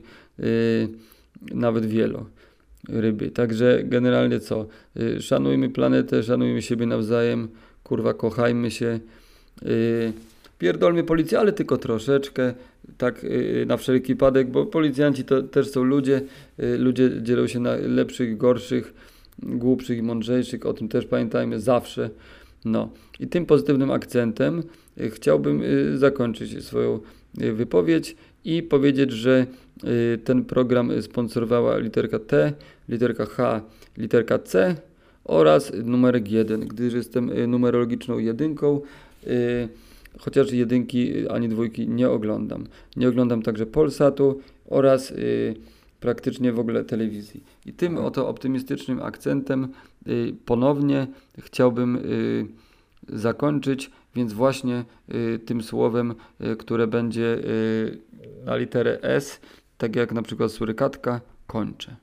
nawet 1.53 1.85
wielo 1.85 2.25
ryby. 2.89 3.31
Także 3.31 3.81
generalnie 3.83 4.39
co? 4.39 4.65
Szanujmy 5.19 5.69
planetę, 5.69 6.23
szanujmy 6.23 6.61
siebie 6.61 6.85
nawzajem, 6.85 7.47
kurwa, 7.83 8.13
kochajmy 8.13 8.71
się. 8.71 8.99
Y, 10.57 10.59
Pierdolmy 10.59 11.03
policję, 11.03 11.39
ale 11.39 11.53
tylko 11.53 11.77
troszeczkę, 11.77 12.53
tak 12.97 13.23
y, 13.23 13.65
na 13.67 13.77
wszelki 13.77 14.13
wypadek, 14.13 14.51
bo 14.51 14.65
policjanci 14.65 15.23
to 15.23 15.43
też 15.43 15.69
są 15.69 15.83
ludzie. 15.83 16.21
Y, 16.59 16.77
Ludzie 16.77 17.09
dzielą 17.21 17.47
się 17.47 17.59
na 17.59 17.75
lepszych, 17.75 18.37
gorszych, 18.37 18.93
głupszych 19.43 19.97
i 19.97 20.01
mądrzejszych, 20.01 20.65
o 20.65 20.73
tym 20.73 20.87
też 20.87 21.05
pamiętajmy 21.05 21.59
zawsze. 21.59 22.09
No 22.65 22.89
i 23.19 23.27
tym 23.27 23.45
pozytywnym 23.45 23.91
akcentem 23.91 24.63
y, 25.01 25.09
chciałbym 25.09 25.61
y, 25.63 25.97
zakończyć 25.97 26.65
swoją 26.65 26.99
y, 27.41 27.53
wypowiedź 27.53 28.15
i 28.45 28.63
powiedzieć, 28.63 29.11
że 29.11 29.45
y, 29.83 30.17
ten 30.23 30.45
program 30.45 31.01
sponsorowała 31.01 31.77
literka 31.77 32.19
T, 32.19 32.53
literka 32.89 33.25
H, 33.25 33.61
literka 33.97 34.39
C 34.39 34.75
oraz 35.23 35.71
numerek 35.83 36.31
1, 36.31 36.59
gdyż 36.59 36.93
jestem 36.93 37.29
y, 37.29 37.47
numerologiczną 37.47 38.17
jedynką, 38.17 38.81
y, 39.27 39.69
chociaż 40.19 40.51
jedynki 40.51 41.29
ani 41.29 41.49
dwójki 41.49 41.87
nie 41.87 42.09
oglądam. 42.09 42.67
Nie 42.95 43.09
oglądam 43.09 43.41
także 43.41 43.65
Polsatu 43.65 44.41
oraz 44.65 45.11
y, 45.11 45.55
praktycznie 45.99 46.53
w 46.53 46.59
ogóle 46.59 46.85
telewizji. 46.85 47.43
I 47.65 47.73
tym 47.73 47.97
oto 47.97 48.27
optymistycznym 48.29 49.01
akcentem 49.01 49.67
y, 50.07 50.35
ponownie 50.45 51.07
chciałbym 51.39 51.95
y, 51.95 52.47
zakończyć, 53.09 53.91
więc 54.15 54.33
właśnie 54.33 54.85
y, 55.13 55.39
tym 55.39 55.63
słowem, 55.63 56.15
y, 56.41 56.55
które 56.55 56.87
będzie 56.87 57.35
y, 57.35 57.99
na 58.45 58.55
literę 58.55 59.01
S, 59.01 59.39
tak 59.77 59.95
jak 59.95 60.11
na 60.11 60.21
przykład 60.21 60.51
surykatka, 60.51 61.21
kończę. 61.47 61.95